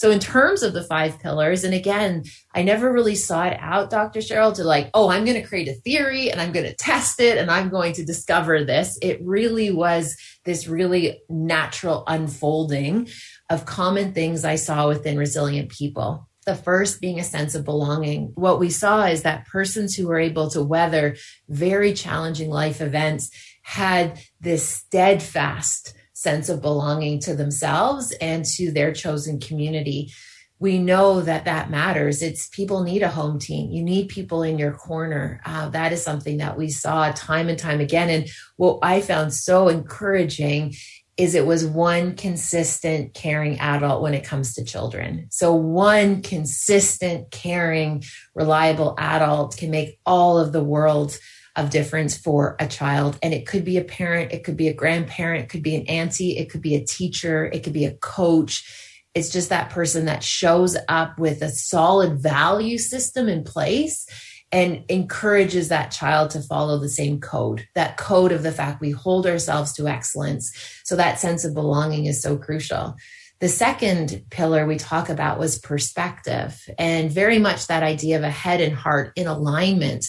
So 0.00 0.10
in 0.10 0.18
terms 0.18 0.62
of 0.62 0.72
the 0.72 0.82
five 0.82 1.20
pillars, 1.20 1.62
and 1.62 1.74
again, 1.74 2.24
I 2.54 2.62
never 2.62 2.90
really 2.90 3.12
it 3.12 3.58
out, 3.60 3.90
Dr. 3.90 4.20
Cheryl, 4.20 4.54
to 4.54 4.64
like, 4.64 4.88
oh, 4.94 5.10
I'm 5.10 5.26
going 5.26 5.38
to 5.38 5.46
create 5.46 5.68
a 5.68 5.74
theory 5.74 6.30
and 6.30 6.40
I'm 6.40 6.52
going 6.52 6.64
to 6.64 6.74
test 6.74 7.20
it 7.20 7.36
and 7.36 7.50
I'm 7.50 7.68
going 7.68 7.92
to 7.92 8.04
discover 8.06 8.64
this. 8.64 8.98
It 9.02 9.20
really 9.22 9.70
was 9.70 10.16
this 10.46 10.66
really 10.66 11.20
natural 11.28 12.04
unfolding 12.06 13.10
of 13.50 13.66
common 13.66 14.14
things 14.14 14.42
I 14.42 14.54
saw 14.54 14.88
within 14.88 15.18
resilient 15.18 15.68
people. 15.68 16.29
The 16.50 16.56
first 16.56 17.00
being 17.00 17.20
a 17.20 17.22
sense 17.22 17.54
of 17.54 17.64
belonging. 17.64 18.32
What 18.34 18.58
we 18.58 18.70
saw 18.70 19.04
is 19.04 19.22
that 19.22 19.46
persons 19.46 19.94
who 19.94 20.08
were 20.08 20.18
able 20.18 20.50
to 20.50 20.60
weather 20.64 21.14
very 21.48 21.92
challenging 21.92 22.50
life 22.50 22.80
events 22.80 23.30
had 23.62 24.18
this 24.40 24.66
steadfast 24.66 25.94
sense 26.12 26.48
of 26.48 26.60
belonging 26.60 27.20
to 27.20 27.36
themselves 27.36 28.10
and 28.20 28.44
to 28.56 28.72
their 28.72 28.92
chosen 28.92 29.38
community. 29.38 30.10
We 30.58 30.78
know 30.78 31.20
that 31.20 31.44
that 31.44 31.70
matters. 31.70 32.20
It's 32.20 32.48
people 32.48 32.82
need 32.82 33.04
a 33.04 33.08
home 33.08 33.38
team. 33.38 33.70
You 33.70 33.84
need 33.84 34.08
people 34.08 34.42
in 34.42 34.58
your 34.58 34.72
corner. 34.72 35.40
Uh, 35.46 35.68
that 35.68 35.92
is 35.92 36.02
something 36.02 36.38
that 36.38 36.58
we 36.58 36.68
saw 36.68 37.12
time 37.12 37.48
and 37.48 37.60
time 37.60 37.78
again. 37.80 38.10
And 38.10 38.28
what 38.56 38.80
I 38.82 39.02
found 39.02 39.32
so 39.32 39.68
encouraging 39.68 40.74
is 41.20 41.34
it 41.34 41.44
was 41.44 41.66
one 41.66 42.16
consistent 42.16 43.12
caring 43.12 43.60
adult 43.60 44.02
when 44.02 44.14
it 44.14 44.24
comes 44.24 44.54
to 44.54 44.64
children. 44.64 45.26
So 45.30 45.54
one 45.54 46.22
consistent 46.22 47.30
caring 47.30 48.04
reliable 48.34 48.94
adult 48.96 49.58
can 49.58 49.70
make 49.70 49.98
all 50.06 50.38
of 50.38 50.52
the 50.52 50.64
world 50.64 51.18
of 51.56 51.68
difference 51.68 52.16
for 52.16 52.56
a 52.58 52.66
child 52.66 53.18
and 53.22 53.34
it 53.34 53.46
could 53.46 53.66
be 53.66 53.76
a 53.76 53.84
parent, 53.84 54.32
it 54.32 54.44
could 54.44 54.56
be 54.56 54.68
a 54.68 54.74
grandparent, 54.74 55.44
it 55.44 55.48
could 55.50 55.62
be 55.62 55.76
an 55.76 55.86
auntie, 55.88 56.38
it 56.38 56.48
could 56.48 56.62
be 56.62 56.74
a 56.74 56.84
teacher, 56.86 57.44
it 57.44 57.64
could 57.64 57.74
be 57.74 57.84
a 57.84 57.94
coach. 57.96 58.64
It's 59.12 59.28
just 59.28 59.50
that 59.50 59.68
person 59.68 60.06
that 60.06 60.24
shows 60.24 60.74
up 60.88 61.18
with 61.18 61.42
a 61.42 61.50
solid 61.50 62.22
value 62.22 62.78
system 62.78 63.28
in 63.28 63.44
place 63.44 64.06
and 64.52 64.84
encourages 64.88 65.68
that 65.68 65.92
child 65.92 66.30
to 66.30 66.42
follow 66.42 66.78
the 66.78 66.88
same 66.88 67.20
code, 67.20 67.66
that 67.74 67.96
code 67.96 68.32
of 68.32 68.42
the 68.42 68.52
fact 68.52 68.80
we 68.80 68.90
hold 68.90 69.26
ourselves 69.26 69.72
to 69.74 69.86
excellence. 69.86 70.52
So 70.84 70.96
that 70.96 71.20
sense 71.20 71.44
of 71.44 71.54
belonging 71.54 72.06
is 72.06 72.20
so 72.20 72.36
crucial. 72.36 72.96
The 73.38 73.48
second 73.48 74.24
pillar 74.30 74.66
we 74.66 74.76
talk 74.76 75.08
about 75.08 75.38
was 75.38 75.58
perspective 75.58 76.60
and 76.78 77.10
very 77.10 77.38
much 77.38 77.68
that 77.68 77.82
idea 77.82 78.18
of 78.18 78.24
a 78.24 78.30
head 78.30 78.60
and 78.60 78.74
heart 78.74 79.12
in 79.16 79.26
alignment, 79.26 80.06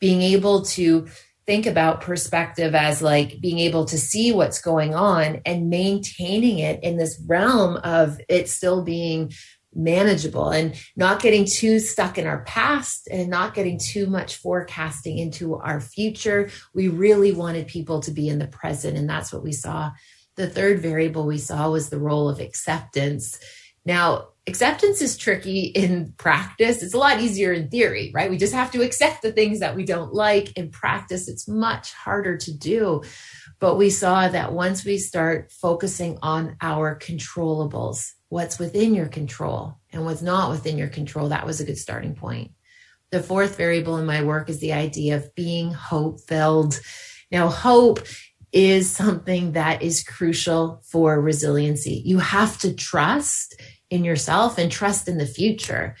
being 0.00 0.22
able 0.22 0.64
to 0.66 1.06
think 1.46 1.66
about 1.66 2.00
perspective 2.00 2.74
as 2.74 3.02
like 3.02 3.40
being 3.40 3.58
able 3.58 3.84
to 3.84 3.98
see 3.98 4.32
what's 4.32 4.60
going 4.60 4.94
on 4.94 5.40
and 5.44 5.68
maintaining 5.68 6.58
it 6.58 6.82
in 6.82 6.96
this 6.96 7.20
realm 7.26 7.76
of 7.84 8.18
it 8.28 8.48
still 8.48 8.82
being 8.82 9.30
manageable 9.74 10.50
and 10.50 10.74
not 10.96 11.20
getting 11.20 11.44
too 11.44 11.78
stuck 11.78 12.18
in 12.18 12.26
our 12.26 12.42
past 12.44 13.08
and 13.10 13.28
not 13.28 13.54
getting 13.54 13.78
too 13.78 14.06
much 14.06 14.36
forecasting 14.36 15.18
into 15.18 15.56
our 15.56 15.80
future. 15.80 16.50
We 16.74 16.88
really 16.88 17.32
wanted 17.32 17.66
people 17.66 18.00
to 18.00 18.10
be 18.10 18.28
in 18.28 18.38
the 18.38 18.46
present, 18.46 18.96
and 18.96 19.08
that's 19.08 19.32
what 19.32 19.42
we 19.42 19.52
saw. 19.52 19.92
The 20.36 20.48
third 20.48 20.80
variable 20.80 21.26
we 21.26 21.38
saw 21.38 21.70
was 21.70 21.90
the 21.90 22.00
role 22.00 22.28
of 22.28 22.40
acceptance. 22.40 23.38
Now, 23.86 24.28
acceptance 24.46 25.02
is 25.02 25.16
tricky 25.16 25.60
in 25.66 26.14
practice. 26.16 26.82
It's 26.82 26.94
a 26.94 26.98
lot 26.98 27.20
easier 27.20 27.52
in 27.52 27.68
theory, 27.68 28.10
right? 28.14 28.30
We 28.30 28.38
just 28.38 28.54
have 28.54 28.70
to 28.72 28.82
accept 28.82 29.22
the 29.22 29.32
things 29.32 29.60
that 29.60 29.76
we 29.76 29.84
don't 29.84 30.14
like. 30.14 30.56
In 30.56 30.70
practice, 30.70 31.28
it's 31.28 31.46
much 31.46 31.92
harder 31.92 32.36
to 32.38 32.52
do. 32.56 33.02
But 33.60 33.76
we 33.76 33.90
saw 33.90 34.28
that 34.28 34.52
once 34.52 34.84
we 34.84 34.98
start 34.98 35.52
focusing 35.52 36.18
on 36.22 36.56
our 36.60 36.98
controllables, 36.98 38.10
what's 38.34 38.58
within 38.58 38.96
your 38.96 39.06
control 39.06 39.78
and 39.92 40.04
what's 40.04 40.20
not 40.20 40.50
within 40.50 40.76
your 40.76 40.88
control, 40.88 41.28
that 41.28 41.46
was 41.46 41.60
a 41.60 41.64
good 41.64 41.78
starting 41.78 42.16
point. 42.16 42.50
The 43.12 43.22
fourth 43.22 43.56
variable 43.56 43.96
in 43.96 44.06
my 44.06 44.24
work 44.24 44.48
is 44.48 44.58
the 44.58 44.72
idea 44.72 45.14
of 45.14 45.32
being 45.36 45.72
hope 45.72 46.18
filled. 46.20 46.80
Now, 47.30 47.46
hope 47.46 48.00
is 48.50 48.90
something 48.90 49.52
that 49.52 49.82
is 49.82 50.02
crucial 50.02 50.82
for 50.84 51.20
resiliency. 51.20 52.02
You 52.04 52.18
have 52.18 52.58
to 52.58 52.74
trust 52.74 53.54
in 53.88 54.02
yourself 54.02 54.58
and 54.58 54.68
trust 54.70 55.06
in 55.06 55.16
the 55.16 55.26
future. 55.26 55.94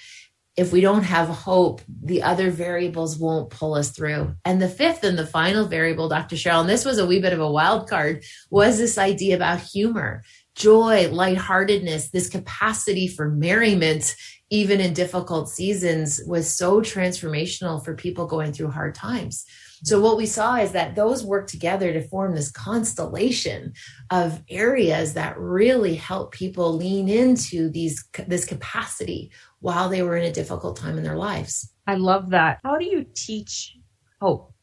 If 0.56 0.72
we 0.72 0.80
don't 0.80 1.04
have 1.04 1.28
hope, 1.28 1.82
the 1.86 2.24
other 2.24 2.50
variables 2.50 3.16
won't 3.16 3.50
pull 3.50 3.74
us 3.74 3.90
through. 3.90 4.34
And 4.44 4.60
the 4.60 4.68
fifth 4.68 5.04
and 5.04 5.16
the 5.16 5.26
final 5.26 5.66
variable, 5.66 6.08
Dr. 6.08 6.34
Cheryl, 6.34 6.62
and 6.62 6.68
this 6.68 6.84
was 6.84 6.98
a 6.98 7.06
wee 7.06 7.20
bit 7.20 7.32
of 7.32 7.40
a 7.40 7.50
wild 7.50 7.88
card, 7.88 8.24
was 8.50 8.76
this 8.78 8.98
idea 8.98 9.36
about 9.36 9.60
humor, 9.60 10.24
joy, 10.54 11.08
lightheartedness, 11.10 12.10
this 12.10 12.28
capacity 12.28 13.08
for 13.08 13.28
merriment, 13.28 14.14
even 14.50 14.80
in 14.80 14.94
difficult 14.94 15.48
seasons, 15.48 16.20
was 16.26 16.52
so 16.52 16.80
transformational 16.80 17.84
for 17.84 17.94
people 17.94 18.26
going 18.26 18.52
through 18.52 18.70
hard 18.70 18.94
times. 18.94 19.44
So 19.82 20.00
what 20.00 20.16
we 20.16 20.24
saw 20.24 20.56
is 20.56 20.72
that 20.72 20.94
those 20.94 21.24
work 21.24 21.46
together 21.46 21.92
to 21.92 22.00
form 22.08 22.34
this 22.34 22.50
constellation 22.50 23.74
of 24.10 24.42
areas 24.48 25.12
that 25.14 25.38
really 25.38 25.94
help 25.94 26.32
people 26.32 26.72
lean 26.74 27.08
into 27.08 27.68
these 27.68 28.02
this 28.26 28.46
capacity 28.46 29.30
while 29.60 29.90
they 29.90 30.02
were 30.02 30.16
in 30.16 30.24
a 30.24 30.32
difficult 30.32 30.76
time 30.76 30.96
in 30.96 31.04
their 31.04 31.16
lives. 31.16 31.70
I 31.86 31.96
love 31.96 32.30
that. 32.30 32.60
How 32.64 32.78
do 32.78 32.86
you 32.86 33.04
teach 33.14 33.76
hope? 34.22 34.54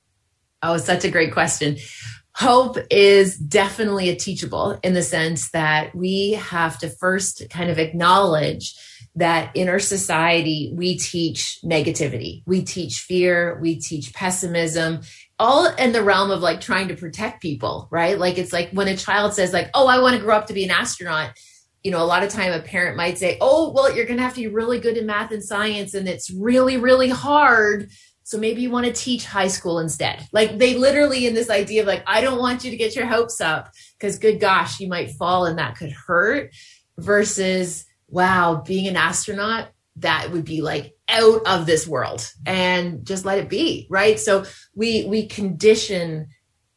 Oh, 0.63 0.77
such 0.77 1.04
a 1.04 1.12
great 1.12 1.34
question. 1.34 1.77
Hope 2.41 2.75
is 2.89 3.38
definitely 3.38 4.10
a 4.10 4.15
teachable 4.15 4.80
in 4.82 4.95
the 4.95 5.04
sense 5.04 5.51
that 5.51 5.93
we 5.93 6.32
have 6.32 6.80
to 6.80 6.89
first 6.89 7.43
kind 7.51 7.69
of 7.69 7.77
acknowledge 7.77 8.73
that 9.13 9.56
in 9.56 9.69
our 9.69 9.77
society, 9.77 10.73
we 10.75 10.97
teach 10.97 11.60
negativity, 11.63 12.41
we 12.47 12.63
teach 12.63 13.01
fear, 13.01 13.60
we 13.62 13.75
teach 13.75 14.12
pessimism, 14.15 15.01
all 15.38 15.67
in 15.75 15.91
the 15.91 16.01
realm 16.01 16.32
of 16.32 16.41
like 16.41 16.62
trying 16.62 16.88
to 16.88 16.95
protect 16.95 17.43
people, 17.43 17.88
right? 17.91 18.17
Like 18.17 18.39
it's 18.39 18.51
like 18.51 18.71
when 18.71 18.88
a 18.88 18.97
child 18.97 19.36
says, 19.36 19.54
like, 19.54 19.69
oh, 19.75 19.86
I 19.86 20.01
want 20.01 20.15
to 20.15 20.21
grow 20.23 20.36
up 20.36 20.47
to 20.47 20.54
be 20.54 20.63
an 20.63 20.71
astronaut. 20.71 21.34
You 21.84 21.91
know, 21.91 22.01
a 22.01 22.06
lot 22.06 22.23
of 22.23 22.30
time 22.30 22.54
a 22.54 22.60
parent 22.60 22.97
might 22.97 23.19
say, 23.19 23.38
oh, 23.39 23.71
well, 23.71 23.95
you're 23.95 24.08
going 24.08 24.17
to 24.17 24.23
have 24.23 24.34
to 24.34 24.41
be 24.41 24.47
really 24.47 24.80
good 24.80 24.97
in 24.97 25.06
math 25.06 25.30
and 25.30 25.43
science, 25.43 25.93
and 25.93 26.08
it's 26.08 26.32
really, 26.32 26.77
really 26.77 27.10
hard. 27.10 27.91
So 28.23 28.38
maybe 28.38 28.62
you 28.62 28.69
want 28.69 28.86
to 28.86 28.93
teach 28.93 29.25
high 29.25 29.47
school 29.47 29.79
instead. 29.79 30.27
Like 30.31 30.57
they 30.57 30.75
literally 30.75 31.25
in 31.25 31.34
this 31.34 31.49
idea 31.49 31.81
of 31.81 31.88
like, 31.88 32.03
I 32.07 32.21
don't 32.21 32.39
want 32.39 32.63
you 32.63 32.71
to 32.71 32.77
get 32.77 32.95
your 32.95 33.07
hopes 33.07 33.41
up 33.41 33.71
because 33.99 34.19
good 34.19 34.39
gosh, 34.39 34.79
you 34.79 34.88
might 34.88 35.12
fall 35.12 35.45
and 35.45 35.60
that 35.60 35.75
could 35.75 35.91
hurt 35.91 36.51
versus 36.97 37.86
wow, 38.07 38.62
being 38.65 38.88
an 38.88 38.97
astronaut, 38.97 39.69
that 39.97 40.31
would 40.31 40.45
be 40.45 40.62
like 40.62 40.93
out 41.10 41.45
of 41.45 41.65
this 41.65 41.88
world 41.88 42.29
and 42.45 43.05
just 43.05 43.25
let 43.25 43.39
it 43.39 43.49
be, 43.49 43.88
right? 43.89 44.19
So 44.19 44.45
we 44.75 45.05
we 45.05 45.27
condition 45.27 46.27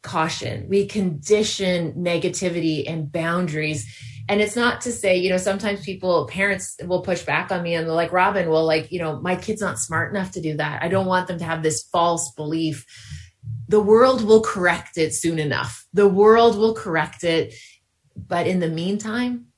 caution, 0.02 0.68
we 0.68 0.86
condition 0.86 1.92
negativity 1.94 2.84
and 2.90 3.10
boundaries. 3.10 3.86
And 4.28 4.40
it's 4.40 4.56
not 4.56 4.80
to 4.82 4.92
say, 4.92 5.16
you 5.16 5.28
know, 5.30 5.36
sometimes 5.36 5.84
people, 5.84 6.26
parents 6.26 6.76
will 6.84 7.02
push 7.02 7.22
back 7.22 7.52
on 7.52 7.62
me 7.62 7.74
and 7.74 7.86
they're 7.86 7.94
like, 7.94 8.12
Robyne, 8.12 8.48
well, 8.48 8.64
like, 8.64 8.90
you 8.90 8.98
know, 8.98 9.20
my 9.20 9.36
kid's 9.36 9.60
not 9.60 9.78
smart 9.78 10.14
enough 10.14 10.32
to 10.32 10.40
do 10.40 10.56
that. 10.56 10.82
I 10.82 10.88
don't 10.88 11.06
want 11.06 11.26
them 11.28 11.38
to 11.38 11.44
have 11.44 11.62
this 11.62 11.82
false 11.92 12.32
belief. 12.32 12.86
The 13.68 13.80
world 13.80 14.24
will 14.24 14.40
correct 14.40 14.96
it 14.96 15.14
soon 15.14 15.38
enough. 15.38 15.86
The 15.92 16.08
world 16.08 16.56
will 16.56 16.74
correct 16.74 17.22
it. 17.22 17.54
But 18.16 18.46
in 18.46 18.60
the 18.60 18.68
meantime, 18.68 19.48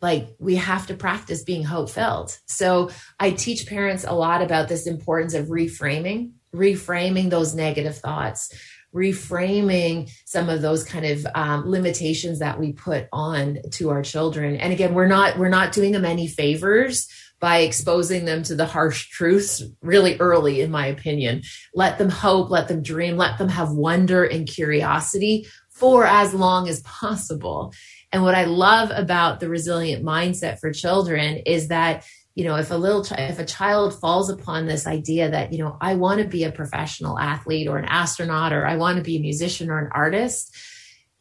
like 0.00 0.28
we 0.38 0.56
have 0.56 0.86
to 0.86 0.94
practice 0.94 1.42
being 1.42 1.64
hope 1.64 1.90
filled. 1.90 2.38
So 2.46 2.90
I 3.18 3.30
teach 3.30 3.66
parents 3.66 4.04
a 4.04 4.12
lot 4.12 4.42
about 4.42 4.68
this 4.68 4.86
importance 4.86 5.34
of 5.34 5.46
reframing, 5.46 6.32
reframing 6.54 7.30
those 7.30 7.54
negative 7.54 7.98
thoughts, 7.98 8.52
reframing 8.94 10.10
some 10.24 10.48
of 10.48 10.62
those 10.62 10.84
kind 10.84 11.04
of 11.04 11.26
um, 11.34 11.68
limitations 11.68 12.38
that 12.38 12.60
we 12.60 12.72
put 12.72 13.08
on 13.12 13.58
to 13.72 13.90
our 13.90 14.02
children. 14.02 14.56
And 14.56 14.72
again, 14.72 14.94
we're 14.94 15.08
not 15.08 15.38
we're 15.38 15.48
not 15.48 15.72
doing 15.72 15.92
them 15.92 16.04
any 16.04 16.28
favors 16.28 17.08
by 17.40 17.58
exposing 17.58 18.24
them 18.24 18.42
to 18.44 18.54
the 18.54 18.64
harsh 18.64 19.08
truths 19.10 19.62
really 19.82 20.16
early, 20.18 20.60
in 20.60 20.70
my 20.70 20.86
opinion. 20.86 21.42
Let 21.74 21.98
them 21.98 22.08
hope, 22.08 22.50
let 22.50 22.68
them 22.68 22.82
dream, 22.82 23.16
let 23.16 23.36
them 23.36 23.48
have 23.48 23.72
wonder 23.72 24.24
and 24.24 24.46
curiosity 24.46 25.46
for 25.68 26.06
as 26.06 26.32
long 26.32 26.68
as 26.68 26.80
possible. 26.82 27.74
And 28.12 28.22
what 28.22 28.36
I 28.36 28.44
love 28.44 28.92
about 28.94 29.40
the 29.40 29.48
resilient 29.48 30.04
mindset 30.04 30.60
for 30.60 30.72
children 30.72 31.38
is 31.44 31.68
that 31.68 32.04
you 32.34 32.44
know 32.44 32.56
if 32.56 32.70
a 32.70 32.74
little 32.74 33.04
if 33.18 33.38
a 33.38 33.44
child 33.44 33.98
falls 33.98 34.30
upon 34.30 34.66
this 34.66 34.86
idea 34.86 35.30
that 35.30 35.52
you 35.52 35.58
know 35.58 35.76
i 35.80 35.94
want 35.94 36.20
to 36.20 36.26
be 36.26 36.44
a 36.44 36.52
professional 36.52 37.18
athlete 37.18 37.68
or 37.68 37.78
an 37.78 37.84
astronaut 37.84 38.52
or 38.52 38.66
i 38.66 38.76
want 38.76 38.96
to 38.96 39.04
be 39.04 39.16
a 39.16 39.20
musician 39.20 39.70
or 39.70 39.78
an 39.78 39.90
artist 39.92 40.54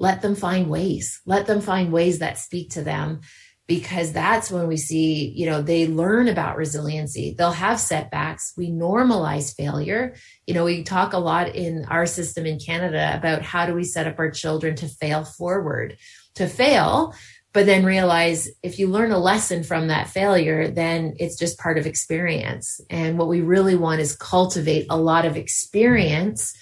let 0.03 0.21
them 0.21 0.35
find 0.35 0.69
ways. 0.69 1.21
Let 1.25 1.45
them 1.45 1.61
find 1.61 1.91
ways 1.91 2.19
that 2.19 2.37
speak 2.37 2.71
to 2.71 2.83
them 2.83 3.21
because 3.65 4.11
that's 4.11 4.51
when 4.51 4.67
we 4.67 4.75
see 4.75 5.31
you 5.33 5.45
know 5.45 5.61
they 5.61 5.87
learn 5.87 6.27
about 6.27 6.57
resiliency. 6.57 7.33
They'll 7.37 7.51
have 7.51 7.79
setbacks. 7.79 8.53
We 8.57 8.69
normalize 8.69 9.55
failure. 9.55 10.15
You 10.45 10.55
know 10.55 10.65
we 10.65 10.83
talk 10.83 11.13
a 11.13 11.19
lot 11.19 11.55
in 11.55 11.85
our 11.85 12.05
system 12.05 12.45
in 12.45 12.59
canada 12.59 13.13
about 13.15 13.43
how 13.43 13.65
do 13.65 13.73
we 13.73 13.85
set 13.85 14.07
up 14.07 14.19
our 14.19 14.29
children 14.29 14.75
to 14.75 14.87
fail 14.87 15.23
forward. 15.23 15.97
To 16.35 16.47
fail 16.47 17.13
but 17.53 17.65
then 17.65 17.85
realize 17.85 18.49
if 18.61 18.79
you 18.79 18.87
learn 18.87 19.11
a 19.11 19.17
lesson 19.17 19.63
from 19.63 19.87
that 19.87 20.09
failure 20.09 20.67
then 20.67 21.13
it's 21.19 21.37
just 21.37 21.59
part 21.59 21.77
of 21.77 21.85
experience 21.85 22.81
and 22.89 23.17
what 23.17 23.27
we 23.27 23.41
really 23.41 23.75
want 23.75 24.01
is 24.01 24.15
cultivate 24.15 24.85
a 24.89 24.97
lot 24.97 25.25
of 25.25 25.37
experience 25.37 26.53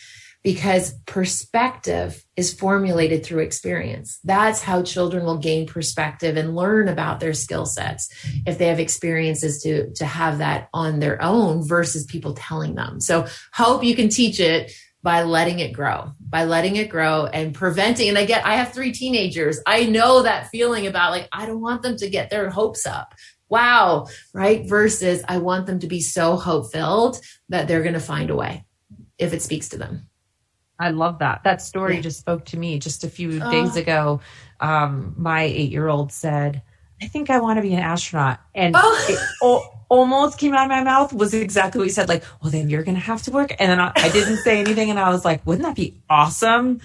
because 0.43 0.95
perspective 1.05 2.23
is 2.35 2.53
formulated 2.53 3.23
through 3.23 3.41
experience. 3.41 4.19
That's 4.23 4.61
how 4.61 4.81
children 4.81 5.23
will 5.23 5.37
gain 5.37 5.67
perspective 5.67 6.35
and 6.35 6.55
learn 6.55 6.87
about 6.87 7.19
their 7.19 7.33
skill 7.33 7.65
sets 7.65 8.09
if 8.47 8.57
they 8.57 8.67
have 8.67 8.79
experiences 8.79 9.61
to, 9.63 9.93
to 9.93 10.05
have 10.05 10.39
that 10.39 10.69
on 10.73 10.99
their 10.99 11.21
own 11.21 11.67
versus 11.67 12.05
people 12.05 12.33
telling 12.33 12.75
them. 12.75 12.99
So 12.99 13.27
hope 13.53 13.83
you 13.83 13.95
can 13.95 14.09
teach 14.09 14.39
it 14.39 14.71
by 15.03 15.23
letting 15.23 15.59
it 15.59 15.73
grow, 15.73 16.11
by 16.29 16.43
letting 16.43 16.75
it 16.75 16.89
grow 16.89 17.25
and 17.25 17.53
preventing. 17.53 18.09
And 18.09 18.17
I 18.17 18.25
get, 18.25 18.45
I 18.45 18.55
have 18.55 18.73
three 18.73 18.91
teenagers. 18.91 19.59
I 19.65 19.85
know 19.85 20.23
that 20.23 20.49
feeling 20.49 20.87
about 20.87 21.11
like, 21.11 21.27
I 21.31 21.45
don't 21.45 21.61
want 21.61 21.81
them 21.81 21.95
to 21.97 22.09
get 22.09 22.29
their 22.29 22.49
hopes 22.49 22.85
up. 22.85 23.15
Wow. 23.49 24.07
Right. 24.33 24.67
Versus 24.67 25.23
I 25.27 25.39
want 25.39 25.65
them 25.65 25.79
to 25.79 25.87
be 25.87 26.01
so 26.01 26.37
hope 26.37 26.71
filled 26.71 27.19
that 27.49 27.67
they're 27.67 27.81
going 27.81 27.93
to 27.93 27.99
find 27.99 28.29
a 28.29 28.35
way 28.35 28.65
if 29.17 29.33
it 29.33 29.41
speaks 29.41 29.69
to 29.69 29.77
them. 29.77 30.07
I 30.79 30.89
love 30.89 31.19
that. 31.19 31.43
That 31.43 31.61
story 31.61 31.95
yeah. 31.95 32.01
just 32.01 32.19
spoke 32.19 32.45
to 32.45 32.57
me 32.57 32.79
just 32.79 33.03
a 33.03 33.09
few 33.09 33.39
oh. 33.41 33.51
days 33.51 33.75
ago. 33.75 34.21
Um, 34.59 35.13
my 35.17 35.43
eight 35.43 35.71
year 35.71 35.87
old 35.87 36.11
said, 36.11 36.63
I 37.01 37.07
think 37.07 37.29
I 37.29 37.39
want 37.39 37.57
to 37.57 37.61
be 37.61 37.73
an 37.73 37.79
astronaut. 37.79 38.39
And 38.53 38.75
oh. 38.77 39.05
it 39.09 39.19
o- 39.41 39.67
almost 39.89 40.37
came 40.37 40.53
out 40.53 40.65
of 40.65 40.69
my 40.69 40.83
mouth 40.83 41.13
was 41.13 41.33
exactly 41.33 41.79
what 41.79 41.85
you 41.85 41.91
said. 41.91 42.07
Like, 42.07 42.23
well, 42.41 42.51
then 42.51 42.69
you're 42.69 42.83
going 42.83 42.95
to 42.95 43.01
have 43.01 43.23
to 43.23 43.31
work. 43.31 43.51
And 43.59 43.71
then 43.71 43.79
I, 43.79 43.91
I 43.95 44.09
didn't 44.09 44.37
say 44.37 44.59
anything. 44.59 44.89
And 44.89 44.99
I 44.99 45.09
was 45.09 45.25
like, 45.25 45.45
wouldn't 45.45 45.65
that 45.65 45.75
be 45.75 45.95
awesome? 46.09 46.79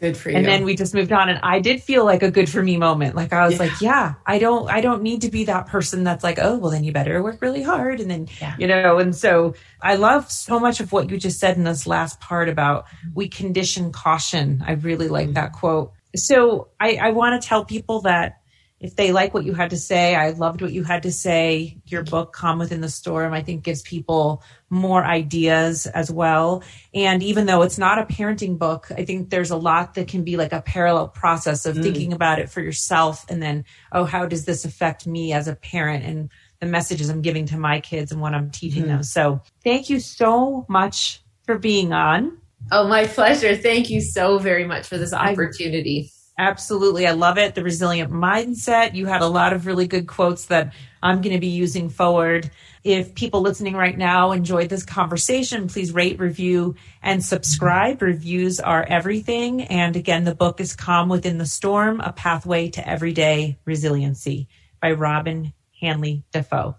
Good 0.00 0.16
for 0.16 0.28
you. 0.28 0.36
And 0.36 0.44
then 0.44 0.64
we 0.64 0.76
just 0.76 0.92
moved 0.92 1.12
on. 1.12 1.30
And 1.30 1.40
I 1.42 1.60
did 1.60 1.82
feel 1.82 2.04
like 2.04 2.22
a 2.22 2.30
good 2.30 2.50
for 2.50 2.62
me 2.62 2.76
moment. 2.76 3.14
Like 3.14 3.32
I 3.32 3.46
was 3.46 3.54
yeah. 3.54 3.58
like, 3.58 3.80
yeah, 3.80 4.14
I 4.26 4.38
don't, 4.38 4.68
I 4.70 4.82
don't 4.82 5.02
need 5.02 5.22
to 5.22 5.30
be 5.30 5.44
that 5.44 5.66
person 5.66 6.04
that's 6.04 6.22
like, 6.22 6.38
oh, 6.42 6.58
well, 6.58 6.70
then 6.70 6.84
you 6.84 6.92
better 6.92 7.22
work 7.22 7.40
really 7.40 7.62
hard. 7.62 8.00
And 8.00 8.10
then, 8.10 8.28
yeah. 8.40 8.54
you 8.58 8.66
know, 8.66 8.98
and 8.98 9.16
so 9.16 9.54
I 9.80 9.94
love 9.94 10.30
so 10.30 10.60
much 10.60 10.80
of 10.80 10.92
what 10.92 11.10
you 11.10 11.16
just 11.16 11.40
said 11.40 11.56
in 11.56 11.64
this 11.64 11.86
last 11.86 12.20
part 12.20 12.50
about 12.50 12.84
we 13.14 13.28
condition 13.28 13.92
caution. 13.92 14.62
I 14.66 14.72
really 14.72 15.08
like 15.08 15.26
mm-hmm. 15.26 15.34
that 15.34 15.52
quote. 15.52 15.92
So 16.14 16.68
I, 16.78 16.96
I 16.96 17.10
want 17.10 17.40
to 17.40 17.48
tell 17.48 17.64
people 17.64 18.02
that 18.02 18.40
if 18.80 18.96
they 18.96 19.12
like 19.12 19.32
what 19.32 19.44
you 19.44 19.54
had 19.54 19.70
to 19.70 19.78
say, 19.78 20.14
I 20.14 20.30
loved 20.30 20.60
what 20.60 20.72
you 20.72 20.84
had 20.84 21.04
to 21.04 21.12
say. 21.12 21.78
Your 21.86 22.02
book, 22.02 22.32
Calm 22.32 22.58
Within 22.58 22.80
the 22.80 22.88
Storm, 22.88 23.32
I 23.32 23.42
think 23.42 23.62
gives 23.62 23.80
people 23.82 24.42
more 24.68 25.04
ideas 25.04 25.86
as 25.86 26.10
well. 26.10 26.62
And 26.92 27.22
even 27.22 27.46
though 27.46 27.62
it's 27.62 27.78
not 27.78 27.98
a 27.98 28.04
parenting 28.04 28.58
book, 28.58 28.88
I 28.96 29.04
think 29.04 29.30
there's 29.30 29.50
a 29.50 29.56
lot 29.56 29.94
that 29.94 30.08
can 30.08 30.22
be 30.22 30.36
like 30.36 30.52
a 30.52 30.60
parallel 30.60 31.08
process 31.08 31.64
of 31.64 31.76
mm. 31.76 31.82
thinking 31.82 32.12
about 32.12 32.38
it 32.38 32.50
for 32.50 32.60
yourself 32.60 33.24
and 33.30 33.42
then, 33.42 33.64
oh, 33.92 34.04
how 34.04 34.26
does 34.26 34.44
this 34.44 34.64
affect 34.64 35.06
me 35.06 35.32
as 35.32 35.48
a 35.48 35.56
parent 35.56 36.04
and 36.04 36.28
the 36.60 36.66
messages 36.66 37.08
I'm 37.08 37.22
giving 37.22 37.46
to 37.46 37.56
my 37.56 37.80
kids 37.80 38.12
and 38.12 38.20
what 38.20 38.34
I'm 38.34 38.50
teaching 38.50 38.84
mm. 38.84 38.88
them. 38.88 39.02
So 39.02 39.40
thank 39.62 39.88
you 39.88 40.00
so 40.00 40.66
much 40.68 41.22
for 41.44 41.58
being 41.58 41.92
on. 41.92 42.38
Oh, 42.72 42.88
my 42.88 43.06
pleasure. 43.06 43.56
Thank 43.56 43.90
you 43.90 44.00
so 44.00 44.38
very 44.38 44.64
much 44.66 44.86
for 44.86 44.98
this 44.98 45.12
opportunity. 45.12 46.10
Absolutely. 46.36 47.06
I 47.06 47.12
love 47.12 47.38
it. 47.38 47.54
The 47.54 47.62
resilient 47.62 48.12
mindset. 48.12 48.94
You 48.94 49.06
had 49.06 49.22
a 49.22 49.28
lot 49.28 49.52
of 49.52 49.66
really 49.66 49.86
good 49.86 50.08
quotes 50.08 50.46
that 50.46 50.74
I'm 51.00 51.20
going 51.20 51.34
to 51.34 51.40
be 51.40 51.48
using 51.48 51.88
forward. 51.88 52.50
If 52.82 53.14
people 53.14 53.40
listening 53.40 53.74
right 53.74 53.96
now 53.96 54.32
enjoyed 54.32 54.68
this 54.68 54.84
conversation, 54.84 55.68
please 55.68 55.92
rate, 55.92 56.18
review, 56.18 56.74
and 57.02 57.24
subscribe. 57.24 58.02
Reviews 58.02 58.58
are 58.58 58.82
everything. 58.82 59.62
And 59.62 59.94
again, 59.94 60.24
the 60.24 60.34
book 60.34 60.60
is 60.60 60.74
Calm 60.74 61.08
Within 61.08 61.38
the 61.38 61.46
Storm, 61.46 62.00
A 62.00 62.12
Pathway 62.12 62.68
to 62.70 62.86
Everyday 62.86 63.58
Resiliency 63.64 64.48
by 64.82 64.92
Robyne 64.92 65.52
Hanley 65.80 66.24
Dafoe. 66.32 66.74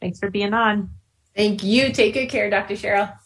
Thanks 0.00 0.18
for 0.18 0.30
being 0.30 0.52
on. 0.52 0.90
Thank 1.34 1.62
you. 1.62 1.92
Take 1.92 2.14
good 2.14 2.28
care, 2.28 2.50
Dr. 2.50 2.74
Cheryl. 2.74 3.16